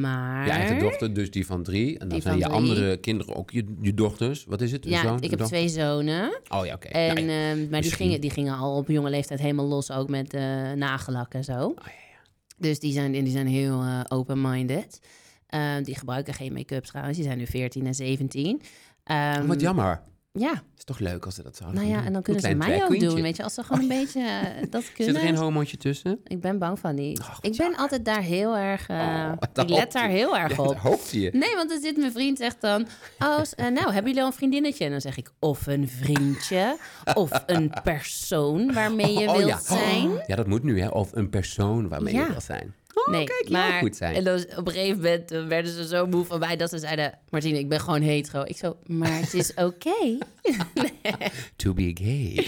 [0.00, 0.46] Maar...
[0.46, 1.98] Je eigen dochter, dus die van drie.
[1.98, 2.54] En dan zijn je drie.
[2.54, 4.44] andere kinderen ook je, je dochters.
[4.44, 4.84] Wat is het?
[4.84, 5.56] Ja, zoon, ik heb dochter?
[5.56, 6.40] twee zonen.
[6.48, 6.88] Oh ja, oké.
[6.88, 7.50] En, Nou ja.
[7.50, 10.72] ehm, maar die gingen, die gingen al op jonge leeftijd helemaal los, ook met eh
[10.72, 11.66] nagellak en zo.
[11.66, 12.30] Oh, ja, ja.
[12.58, 15.00] Dus die zijn, die zijn heel eh, open-minded.
[15.46, 17.16] Eh, die gebruiken geen make-up trouwens.
[17.16, 18.62] Die zijn nu 14 en 17.
[19.04, 20.02] Ehm, Oh, wat jammer.
[20.38, 22.06] Ja, is toch leuk als ze dat zouden nou ja, doen.
[22.06, 23.22] en dan kunnen ze mij ook doen.
[23.22, 25.14] Weet je, als ze gewoon een beetje eh, dat Zit kunnen.
[25.14, 26.20] er geen homootje tussen?
[26.24, 27.18] Ik ben bang van niet.
[27.18, 28.88] Wat ik ben altijd daar heel erg...
[28.88, 30.68] eh, Oh, ik let hoopt daar heel erg Ja, op.
[30.68, 31.30] daar hoopte je.
[31.32, 32.86] Nee, want dan zit mijn vriend zegt dan...
[33.18, 34.84] Oh, s- eh, nou, hebben jullie al een vriendinnetje?
[34.84, 36.76] En dan zeg ik, of een vriendje,
[37.14, 39.58] of een persoon waarmee je Oh, wilt ja.
[39.60, 40.10] zijn.
[40.26, 40.88] Ja, dat moet nu, hè?
[40.88, 42.24] Of een persoon waarmee Ja.
[42.26, 42.74] je wil zijn.
[42.94, 44.14] Oh, nee, kijk, maar maar goed zijn.
[44.14, 46.78] En dan op een gegeven moment eh, werden ze zo moe van mij dat ze
[46.78, 48.42] zeiden: Martine, ik ben gewoon hetero.
[48.42, 50.18] Ik zo, maar het is oké.
[51.56, 52.46] To be gay.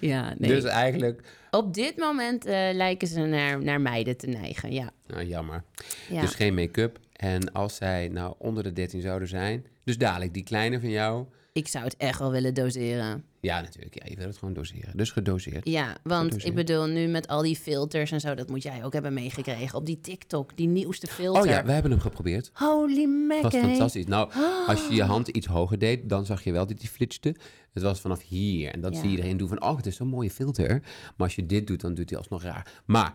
[0.00, 0.50] ja, nee.
[0.50, 1.22] Dus eigenlijk...
[1.50, 4.72] Op dit moment eh, lijken ze naar, naar meiden te neigen.
[4.72, 4.90] Ja.
[5.06, 5.62] Nou, jammer.
[6.08, 6.20] ja.
[6.20, 6.98] Dus geen make-up.
[7.12, 9.66] En als zij nou onder de 13 zouden zijn...
[9.84, 11.24] Dus dadelijk, die kleine van jou...
[11.58, 13.24] Ik zou het echt wel willen doseren.
[13.40, 13.94] Ja, natuurlijk.
[13.94, 14.96] Ja, je wil het gewoon doseren.
[14.96, 15.68] Dus gedoseerd.
[15.68, 16.44] Ja, want Gedoseerd.
[16.44, 19.78] ik bedoel, nu met al die filters en zo, dat moet jij ook hebben meegekregen.
[19.78, 21.42] Op die TikTok, die nieuwste filter.
[21.42, 22.50] Oh ja, we hebben hem geprobeerd.
[22.52, 23.60] Holy Het was mackie.
[23.60, 24.06] fantastisch.
[24.06, 24.32] Nou,
[24.68, 27.34] als je je hand iets hoger deed, dan zag je wel dat die flitste.
[27.72, 28.72] Het was vanaf hier.
[28.72, 29.00] En dat Ja.
[29.00, 30.68] zie iedereen doen van, oh, het is zo'n mooie filter.
[31.16, 32.82] Maar als je dit doet, dan doet hij alsnog raar.
[32.86, 33.14] Maar,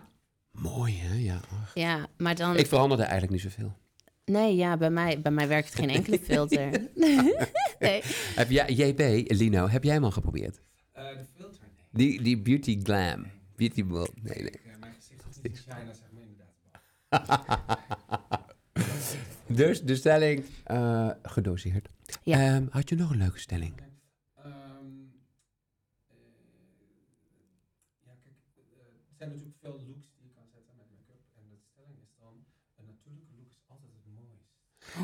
[0.52, 1.16] mooi hè?
[1.18, 1.40] Ja.
[1.62, 1.72] ach.
[1.74, 2.56] Ja, maar dan...
[2.58, 3.74] Ik veranderde eigenlijk niet zoveel.
[4.26, 6.90] Nee, ja, bij mij, bij mij werkt geen enkele filter.
[7.80, 8.02] nee.
[8.36, 10.62] Heb jij, JP, Lino, heb jij hem al geprobeerd?
[10.92, 11.60] Eh, de filter,
[11.92, 12.08] nee.
[12.08, 13.26] Die, die beauty glam.
[13.56, 14.60] Beauty bl- Nee, nee.
[14.66, 16.52] Ja, mijn gezicht is niet in China, zeg maar inderdaad.
[19.48, 21.88] Dus de stelling, eh, gedoseerd.
[22.24, 22.38] Ja.
[22.56, 23.74] Ehm, had je nog een leuke stelling?
[23.78, 23.86] Ehm,
[26.08, 26.16] eh,
[28.06, 31.22] ja, kijk, eh, er zijn natuurlijk veel looks die je kan zetten met make-up.
[31.38, 32.34] En de stelling is dan,
[32.78, 34.06] een natuurlijke look is altijd het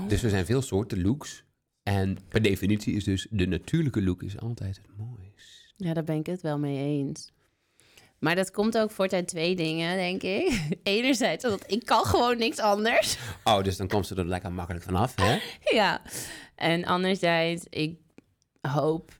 [0.08, 1.44] Dus er zijn veel soorten looks.
[1.84, 5.74] En per definitie is dus de natuurlijke look is altijd het mooist.
[5.78, 7.32] Ja, daar ben ik het wel mee eens.
[8.20, 10.62] Maar dat komt ook voort uit twee dingen, denk ik.
[10.84, 13.18] Enerzijds, dat ik kan gewoon niks anders.
[13.44, 15.40] Oh, dus dan komt ze er lekker makkelijk vanaf, hè?
[15.78, 16.02] ja.
[16.56, 17.98] En anderzijds, ik
[18.62, 19.20] hoop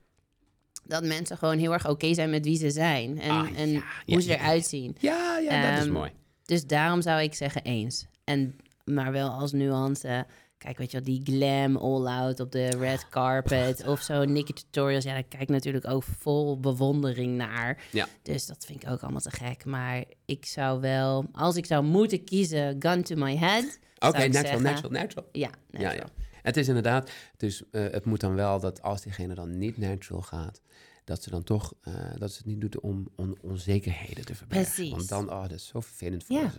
[0.84, 3.20] dat mensen gewoon heel erg oké zijn met wie ze zijn.
[3.20, 4.96] En, Ah, en ja, ja, hoe ze eruit zien.
[4.98, 6.10] Ja, ja, dat is Ehm, mooi.
[6.44, 8.06] Dus daarom zou ik zeggen eens.
[8.24, 10.26] En, maar wel als nuance.
[10.60, 14.24] Kijk, weet je wel, die glam all-out op de red carpet of zo.
[14.24, 17.82] Nicky Tutorials, ja, daar kijk ik natuurlijk ook vol bewondering naar.
[17.92, 18.08] Ja.
[18.22, 19.64] Dus dat vind ik ook allemaal te gek.
[19.64, 23.78] Maar ik zou wel, als ik zou moeten kiezen, gun to my head.
[23.98, 25.28] Oké, natural, natural, natural.
[25.32, 25.94] Ja, Ja, natural.
[26.16, 26.24] ja.
[26.42, 30.22] Het is inderdaad, dus eh, het moet dan wel dat als diegene dan niet natural
[30.22, 30.60] gaat,
[31.04, 34.72] dat ze dan toch, eh, dat ze het niet doet om on- onzekerheden te verbergen.
[34.74, 34.90] Precies.
[34.90, 36.50] Want dan, oh, dat is zo vervelend voor Ja.
[36.50, 36.58] ze.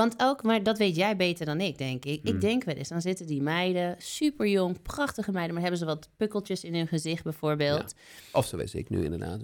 [0.00, 2.22] Want ook, maar dat weet jij beter dan ik, denk ik.
[2.22, 2.34] Mm.
[2.34, 5.86] Ik denk wel eens, dan zitten die meiden, super jong, prachtige meiden, maar hebben ze
[5.86, 7.94] wat pukkeltjes in hun gezicht bijvoorbeeld.
[8.32, 9.40] Of zo weet ik nu inderdaad.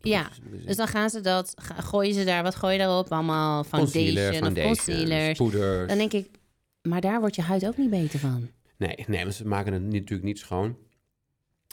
[0.00, 0.30] Ja,
[0.66, 3.12] Dus dan gaan ze dat, gooien ze daar, wat gooi je daarop?
[3.12, 5.38] Allemaal foundation, Concealer, of concealers.
[5.38, 5.88] poeders.
[5.88, 6.28] Dan denk ik,
[6.82, 8.48] maar daar wordt je huid ook niet beter van.
[8.76, 10.76] Nee, nee, want ze maken het natuurlijk niet schoon.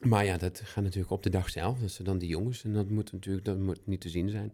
[0.04, 1.80] Maar ja, dat gaat natuurlijk op de dag zelf.
[1.80, 4.54] Dat ze dan die jongens, en dat moet natuurlijk dat moet niet te zien zijn.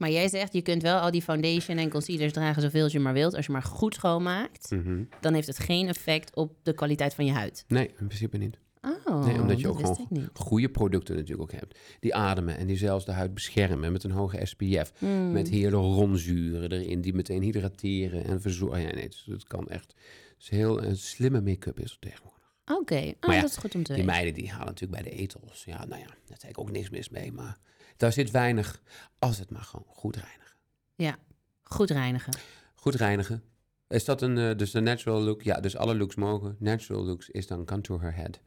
[0.00, 3.00] Maar jij zegt, je kunt wel al die foundation en concealers dragen zoveel als je
[3.00, 3.34] maar wilt.
[3.34, 5.02] Als je maar goed schoonmaakt, Mhm.
[5.20, 7.64] dan heeft het geen effect op de kwaliteit van je huid.
[7.68, 8.58] Nee, in principe niet.
[9.04, 10.28] Oh, Nee, omdat je ook gewoon.
[10.34, 11.78] Goede producten natuurlijk ook hebt.
[12.00, 14.92] Die ademen en die zelfs de huid beschermen met een hoge SPF.
[14.98, 15.32] Hmm.
[15.32, 18.80] Met hyaluronzuren erin, die meteen hydrateren en verzorgen.
[18.82, 19.94] Ja, nee, dus het kan echt...
[20.28, 22.38] Het is heel een slimme make-up is tegenwoordig.
[22.64, 24.20] Oké, oh, Maar ja, dat is goed om te Die weten.
[24.20, 25.64] meiden die halen natuurlijk bij de etels.
[25.64, 27.32] Ja, nou ja, daar zeg ik ook niks mis mee.
[27.32, 27.58] Maar
[28.00, 28.82] daar zit weinig,
[29.18, 30.56] als het maar gewoon goed reinigen.
[30.94, 31.18] Ja,
[31.62, 32.32] goed reinigen.
[32.74, 33.42] Goed reinigen.
[33.88, 35.42] Is dat een, eh, dus een natural look?
[35.42, 36.56] Ja, dus alle looks mogen.
[36.58, 38.40] Natural looks is dan contour her head.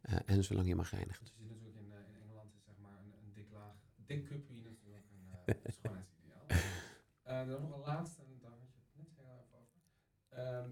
[0.00, 1.24] Eh, en zolang je mag reinigen.
[1.24, 3.74] Dus je ziet natuurlijk in, eh, in Engeland is zeg maar een, een dik laag,
[4.06, 6.46] dik cuppie natuurlijk een eh, schoonheidsideaal.
[7.22, 9.80] Eh, dan nog een laatste, en daar had je het net heel even over.
[10.28, 10.70] Ehm,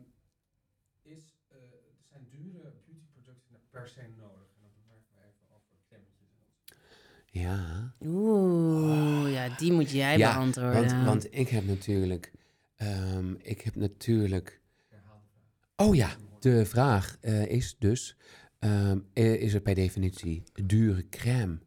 [1.02, 1.56] is, eh,
[1.98, 4.48] er zijn dure beauty producten per se nodig.
[4.54, 6.88] En dan beperken we even over crèmetjes en dat soort dingen.
[7.30, 7.92] Ja.
[8.00, 10.72] Oeh, ja, die moet jij Ja, beantwoorden.
[10.80, 12.32] Want, want ik heb natuurlijk...
[12.76, 14.60] ehm, ik heb natuurlijk...
[14.76, 15.28] Ik herhaal de
[15.76, 15.88] vraag.
[15.88, 16.10] Oh ja,
[16.40, 18.16] de vraag eh, is dus...
[18.58, 21.58] ehm, eh, is er per definitie dure crème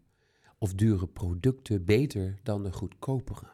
[0.58, 3.52] of dure producten beter dan de goedkopere?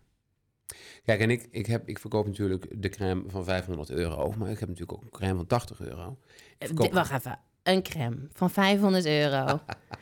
[1.03, 4.59] Kijk, en ik, ik, heb, ik verkoop natuurlijk de crème van 500 euro, maar ik
[4.59, 6.19] heb natuurlijk ook een crème van 80 euro.
[6.57, 7.39] Eh, verkoop- Wacht even.
[7.69, 9.45] Een crème van 500 euro.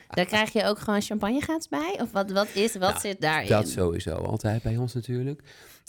[0.10, 1.98] Daar krijg je ook gewoon champagnegaats bij?
[2.02, 3.50] Of wat, wat, is, wat Nou, zit daarin?
[3.50, 5.42] Dat sowieso altijd bij ons natuurlijk.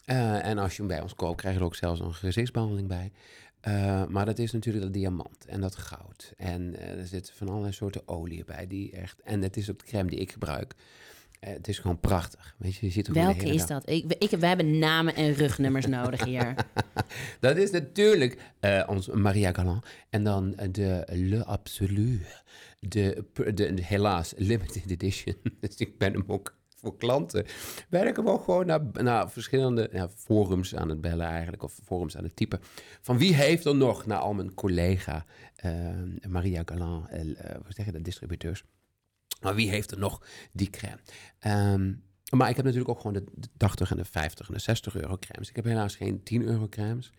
[0.04, 2.88] Eh, en als je hem bij ons koopt, krijg je er ook zelfs een gezichtsbehandeling
[2.88, 3.12] bij.
[3.60, 6.32] Eh, maar dat is natuurlijk dat diamant en dat goud.
[6.36, 8.66] En eh, er zitten van allerlei soorten olie bij.
[8.66, 10.74] Die echt, en het is ook de crème die ik gebruik.
[11.40, 12.54] Eh, het is gewoon prachtig.
[12.58, 13.88] Weet je, je ziet de Welke is dag- dat?
[13.90, 16.54] Ik, ik, we hebben namen en rugnummers nodig hier.
[17.40, 19.84] Dat is natuurlijk eh, ons Maria Galant.
[20.10, 22.20] En dan eh, de Le Absolu.
[22.80, 25.36] De, de, de helaas limited edition.
[25.60, 27.44] dus ik ben hem ook voor klanten.
[27.88, 31.62] Ben ik hem ook gewoon naar, naar verschillende ja, forums aan het bellen eigenlijk.
[31.62, 32.60] Of forums aan het typen.
[33.00, 35.24] Van wie heeft er nog, naar al mijn collega
[35.56, 35.70] eh,
[36.28, 37.08] Maria Galant.
[37.10, 38.64] hoe zeg je dat, distributeurs.
[39.40, 40.22] Maar wie heeft er nog
[40.52, 40.98] die crème?
[41.38, 41.94] Ehm,
[42.36, 44.96] maar ik heb natuurlijk ook gewoon de, de 80 en de 50 en de 60
[44.96, 45.48] euro crèmes.
[45.48, 47.12] Ik heb helaas geen 10 euro crèmes.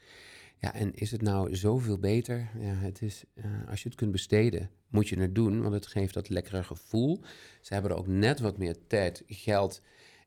[0.58, 2.50] Ja, en is het nou zoveel beter?
[2.60, 5.88] Ja, het is, eh, als je het kunt besteden, moet je het doen, want het
[5.88, 7.22] geeft dat lekkere gevoel.
[7.62, 9.82] Ze hebben er ook net wat meer tijd, geld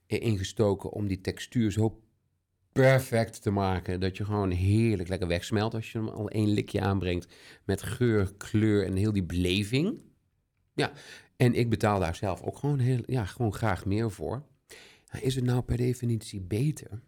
[0.06, 2.00] in ingestoken om die textuur zo
[2.72, 6.80] perfect te maken dat je gewoon heerlijk lekker wegsmelt als je hem al één likje
[6.80, 7.34] aanbrengt
[7.64, 10.00] met geur, kleur en heel die beleving.
[10.74, 10.92] Ja,
[11.42, 14.42] en ik betaal daar zelf ook gewoon, heel, ja, gewoon graag meer voor.
[15.12, 17.00] Maar Is het nou per definitie beter?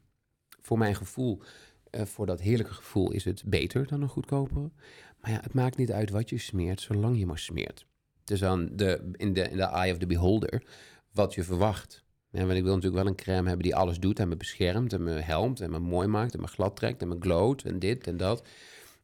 [0.60, 1.42] Voor mijn gevoel,
[1.90, 4.70] eh, voor dat heerlijke gevoel, is het beter dan een goedkopere.
[5.20, 7.86] Maar ja, het maakt niet uit wat je smeert, zolang je maar smeert.
[8.24, 10.62] Dus dan de, in, de, in eye of the beholder,
[11.12, 12.04] wat je verwacht.
[12.30, 14.92] Ja, want ik wil natuurlijk wel een crème hebben die alles doet en me beschermt
[14.92, 17.78] en me helpt en me mooi maakt en me glad trekt en me glowt en
[17.78, 18.42] dit en dat.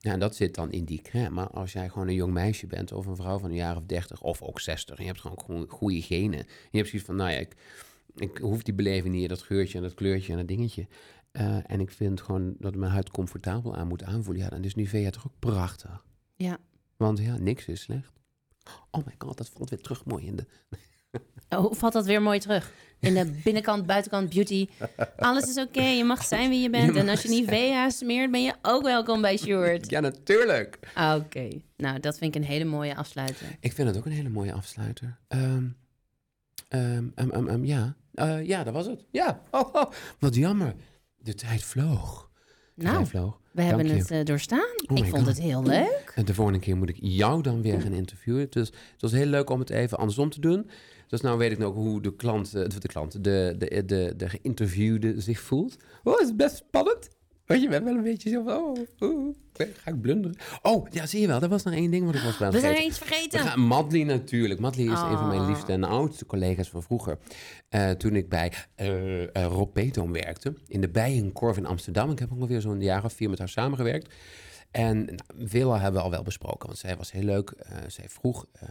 [0.02, 1.30] Ja, en dat zit dan in die crème.
[1.30, 3.82] Maar als jij gewoon een jong meisje bent of een vrouw van een jaar of
[3.86, 6.38] 30 of ook 60 en je hebt gewoon goe- goede genen.
[6.38, 7.56] En je hebt zoiets van, nou ja, ik,
[8.16, 10.86] ik hoef die beleving niet, dat geurtje en dat kleurtje en dat dingetje.
[11.32, 14.42] Eh, en ik vind gewoon dat mijn huid comfortabel aan moet aanvoelen.
[14.42, 16.04] Ja, dan is Nivea toch ook prachtig.
[16.36, 16.58] Ja.
[16.96, 18.12] Want ja, niks is slecht.
[18.90, 20.46] Oh my god, dat valt weer terug mooi in de...
[21.48, 22.72] Oh, hoe valt dat weer mooi terug?
[23.00, 24.68] In de binnenkant, buitenkant, beauty.
[25.16, 26.94] Alles is oké, je mag zijn wie je bent.
[26.94, 29.90] Je En als je Nivea smeert, ben je ook welkom bij Sjoerd.
[29.90, 30.78] Ja, natuurlijk.
[30.94, 33.46] Ah, Oké, nou dat vind ik een hele mooie afsluiter.
[33.60, 35.18] Ik vind het ook een hele mooie afsluiter.
[35.28, 35.64] Ehm,
[36.68, 37.94] ehm, ehm, ja.
[38.14, 39.04] Eh, ja, dat was het.
[39.10, 39.40] Ja.
[39.50, 40.74] Oh, oh, wat jammer.
[41.16, 42.30] De tijd vloog.
[42.74, 43.40] De Nou, tijd vloog.
[43.52, 43.92] we hebben je.
[43.92, 44.74] het eh, doorstaan.
[44.86, 45.26] Oh ik vond God.
[45.26, 46.12] het heel leuk.
[46.14, 48.46] En de volgende keer moet ik jou dan weer gaan interviewen.
[48.50, 50.70] Dus het was heel leuk om het even andersom te doen.
[51.10, 54.28] Dus nou weet ik ook hoe de klant, eh, de, klant de, de, de, de
[54.28, 55.76] geïnterviewde zich voelt.
[56.04, 57.08] Oh, het is best spannend.
[57.46, 60.36] Want je bent wel een beetje zo van, oh, oeh, ga ik blunderen?
[60.62, 61.40] Oh, ja, zie je wel.
[61.40, 63.40] Dat was nog één ding wat ik was bij We zijn iets vergeten.
[63.40, 64.60] gaan, Madly natuurlijk.
[64.60, 65.48] Madly is een van mijn Oh.
[65.48, 67.18] liefste en oudste collega's van vroeger.
[67.68, 70.54] Eh, toen ik bij eh, Rob Peetoom werkte.
[70.66, 72.10] In de Bijenkorf in Amsterdam.
[72.10, 74.14] Ik heb ongeveer zo'n jaar of vier met haar samengewerkt.
[74.70, 77.50] En nou, veel hebben we al wel besproken, want zij was heel leuk.
[77.50, 78.68] Eh, zij vroeg, eh,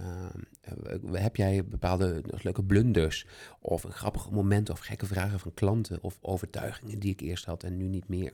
[0.62, 3.26] eh, heb jij bepaalde leuke blunders
[3.60, 7.78] of grappige momenten of gekke vragen van klanten of overtuigingen die ik eerst had en
[7.78, 8.34] nu niet meer?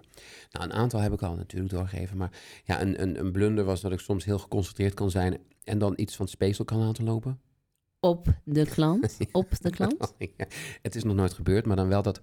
[0.51, 2.31] Nou, een aantal heb ik al natuurlijk doorgegeven, maar
[2.63, 5.93] ja, een, een, een blunder was dat ik soms heel geconcentreerd kan zijn en dan
[5.95, 7.39] iets van speeksel kan laten lopen.
[8.05, 9.17] Op de klant?
[9.31, 10.13] Op de klant?
[10.37, 10.45] Ja,
[10.81, 12.21] het is nog nooit gebeurd, maar dan wel dat,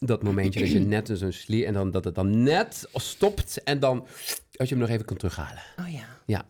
[0.00, 3.80] dat momentje dat je net zo'n slier en dan dat het dan net stopt en
[3.80, 4.06] dan
[4.50, 5.62] dat je hem nog even kan terughalen.
[5.78, 6.04] Oh ja.
[6.26, 6.46] Ja,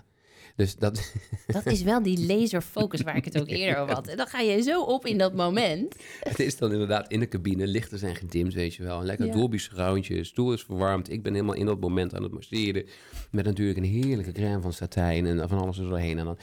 [0.57, 1.13] dus dat,
[1.47, 4.07] Dat is wel die laserfocus waar ik het ook eerder over had.
[4.07, 5.97] En dan ga je zo op in dat moment.
[6.21, 8.99] het is dan inderdaad in de cabine, lichten zijn gedimd, weet je wel.
[8.99, 9.33] Een lekker Ja.
[9.33, 11.11] Dolby surroundje, stoel is verwarmd.
[11.11, 12.87] Ik ben helemaal in dat moment aan het masseren.
[13.31, 16.19] Met natuurlijk een heerlijke crème van satijn en van alles er doorheen.
[16.19, 16.39] En dan,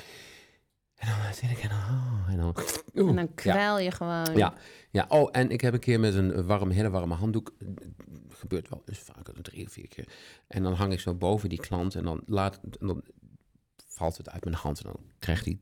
[1.00, 2.56] en dan zit ik en dan, oh, en dan,
[3.10, 4.36] En dan kwijl je gewoon.
[4.36, 4.54] Ja,
[4.92, 5.06] ja.
[5.10, 7.54] Oh, en ik heb een keer met een warm, hele warme handdoek.
[7.60, 7.68] eh,
[8.30, 10.08] Gebeurt wel eens vaker, drie of vier keer.
[10.48, 13.04] En dan hang ik zo boven die klant en dan, laat, en dan
[13.88, 14.78] valt het uit mijn hand.
[14.84, 15.62] En dan krijgt die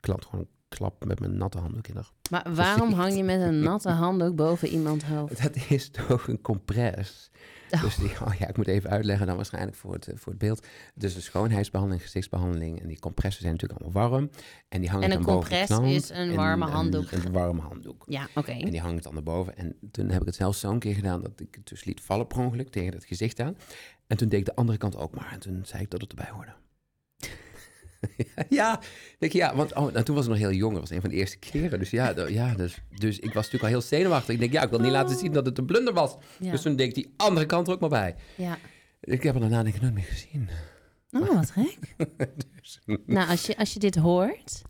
[0.00, 3.40] klant gewoon een klap met mijn natte handdoek in de Maar waarom hang je met
[3.40, 5.42] een natte handdoek boven iemands hoofd?
[5.42, 7.30] Dat is toch een compress.
[7.70, 7.82] Oh.
[7.82, 10.66] Dus die, oh ja, ik moet even uitleggen dan waarschijnlijk voor het, voor het beeld.
[10.94, 12.80] Dus een schoonheidsbehandeling, gezichtsbehandeling.
[12.80, 14.30] En die compressen zijn natuurlijk allemaal warm.
[14.68, 17.10] En die hangen En dan een de compress is een warme handdoek.
[17.10, 18.04] Een, een warme handdoek.
[18.06, 18.52] Ja, oké.
[18.52, 19.56] En die hangt dan naar boven.
[19.56, 22.26] En toen heb ik het zelfs zo'n keer gedaan dat ik het dus liet vallen
[22.26, 23.56] per ongeluk tegen het gezicht aan.
[24.06, 25.32] En toen deed ik de andere kant ook maar.
[25.32, 26.52] En toen zei ik dat het erbij hoorde.
[28.48, 28.80] ja,
[29.18, 30.72] denk je, ja, want oh, nou, toen was ik nog heel jong.
[30.72, 31.78] Dat was een van de eerste keren.
[31.78, 34.34] Dus ja, ja dus, dus ik was natuurlijk al heel zenuwachtig.
[34.34, 36.16] Ik denk, ja, ik wil niet laten zien dat het een blunder was.
[36.38, 36.50] Ja.
[36.50, 38.14] Dus toen deed ik die andere kant er ook maar bij.
[38.34, 38.58] ja.
[39.00, 40.48] Ik heb er daarna denk ik nooit meer gezien.
[41.10, 41.78] Oh, wat gek.
[42.60, 44.62] Dus, Nou, als je, als je dit hoort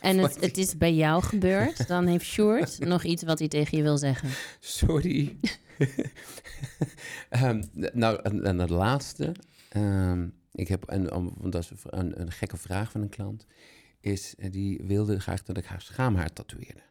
[0.00, 3.76] en het, het is bij jou gebeurd, dan heeft Sjoerd nog iets wat hij tegen
[3.76, 4.28] je wil zeggen.
[4.60, 5.36] Sorry.
[7.28, 7.62] Ehm,
[7.92, 9.34] nou, en, en het laatste.
[9.68, 13.46] ehm, ik heb, en, want dat is een, een gekke vraag van een klant.
[14.00, 16.82] Is, eh, die wilde graag dat ik haar schaamhaar tatoeëerde.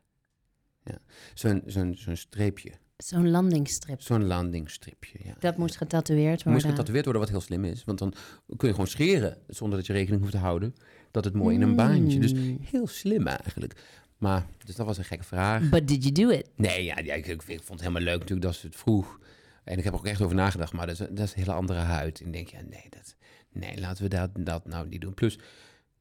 [0.83, 0.97] Ja.
[1.33, 2.71] Zo'n zo'n zo'n streepje.
[2.97, 4.01] Zo'n landingsstrip.
[4.01, 5.19] Zo'n landingstripje.
[5.23, 5.35] Ja.
[5.39, 6.51] Dat moest getatoeëerd worden.
[6.51, 7.83] Moest getatoeëerd worden, wat heel slim is.
[7.83, 8.13] Want dan
[8.57, 10.75] kun je gewoon scheren, zonder dat je rekening hoeft te houden.
[11.11, 12.19] Dat het mooi in een baantje.
[12.19, 12.57] Dus Mm.
[12.61, 13.81] heel slim eigenlijk.
[14.17, 15.69] Maar, dus dat was een gekke vraag.
[15.69, 16.49] But did you do it?
[16.55, 19.19] Nee, ja, ik, ik vond het helemaal leuk natuurlijk dat ze het vroeg.
[19.65, 21.53] En ik heb er ook echt over nagedacht, maar dat is, dat is een hele
[21.53, 22.19] andere huid.
[22.19, 23.15] En ik denk, ja, nee, dat,
[23.51, 25.13] nee laten we dat, dat nou niet doen.
[25.13, 25.39] Plus,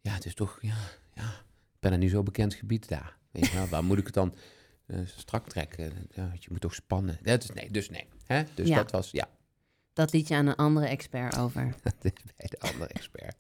[0.01, 0.77] ja, het is toch, ja,
[1.15, 1.29] ja,
[1.73, 3.17] ik ben er nu zo bekend gebied daar.
[3.31, 4.35] Weet je wel, waar moet ik het dan
[4.87, 5.93] eh, strak trekken?
[6.11, 7.19] Ja, je moet toch spannen.
[7.23, 8.07] Dat is, nee, dus nee.
[8.27, 8.43] Hè?
[8.55, 8.77] Dus Ja.
[8.77, 9.29] dat was, ja,
[9.93, 11.75] Dat liet je aan een andere expert over.
[11.83, 13.37] dat is bij de andere expert.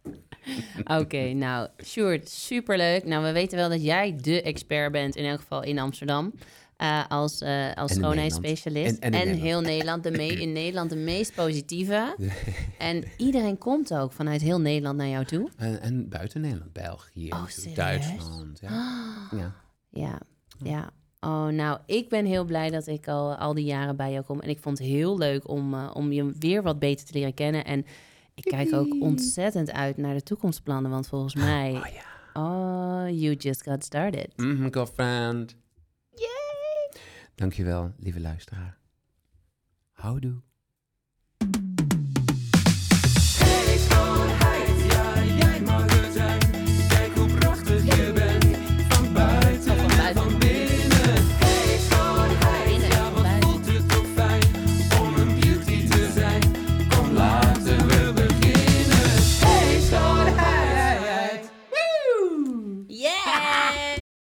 [1.02, 3.04] Oké, nou, Sjoerd, superleuk.
[3.04, 6.34] Nou, we weten wel dat jij de expert bent, in elk geval in Amsterdam.
[6.76, 8.98] Eh, als eh, als En schoonheidsspecialist.
[8.98, 10.10] En- heel Nederland, de
[10.40, 12.16] in Nederland de meest positieve.
[12.78, 15.48] en iedereen komt ook vanuit heel Nederland naar jou toe.
[15.56, 17.74] En, en buiten Nederland, België, Oh?
[17.74, 18.60] Duitsland.
[18.60, 19.28] Ja.
[19.30, 19.54] ja.
[19.90, 20.20] Ja,
[20.62, 20.90] ja.
[21.20, 24.40] Oh, nou, ik ben heel blij dat ik al, al die jaren bij jou kom.
[24.40, 27.34] En ik vond het heel leuk om, eh, om je weer wat beter te leren
[27.34, 27.64] kennen.
[27.64, 27.86] En
[28.34, 30.90] ik kijk ook ontzettend uit naar de toekomstplannen.
[30.90, 32.40] Want volgens mij, Oh ja.
[32.42, 34.28] oh, you just got started.
[34.36, 35.56] Mhm, girlfriend.
[37.34, 38.78] Dankjewel, lieve luisteraar.
[39.92, 40.42] Houdoe.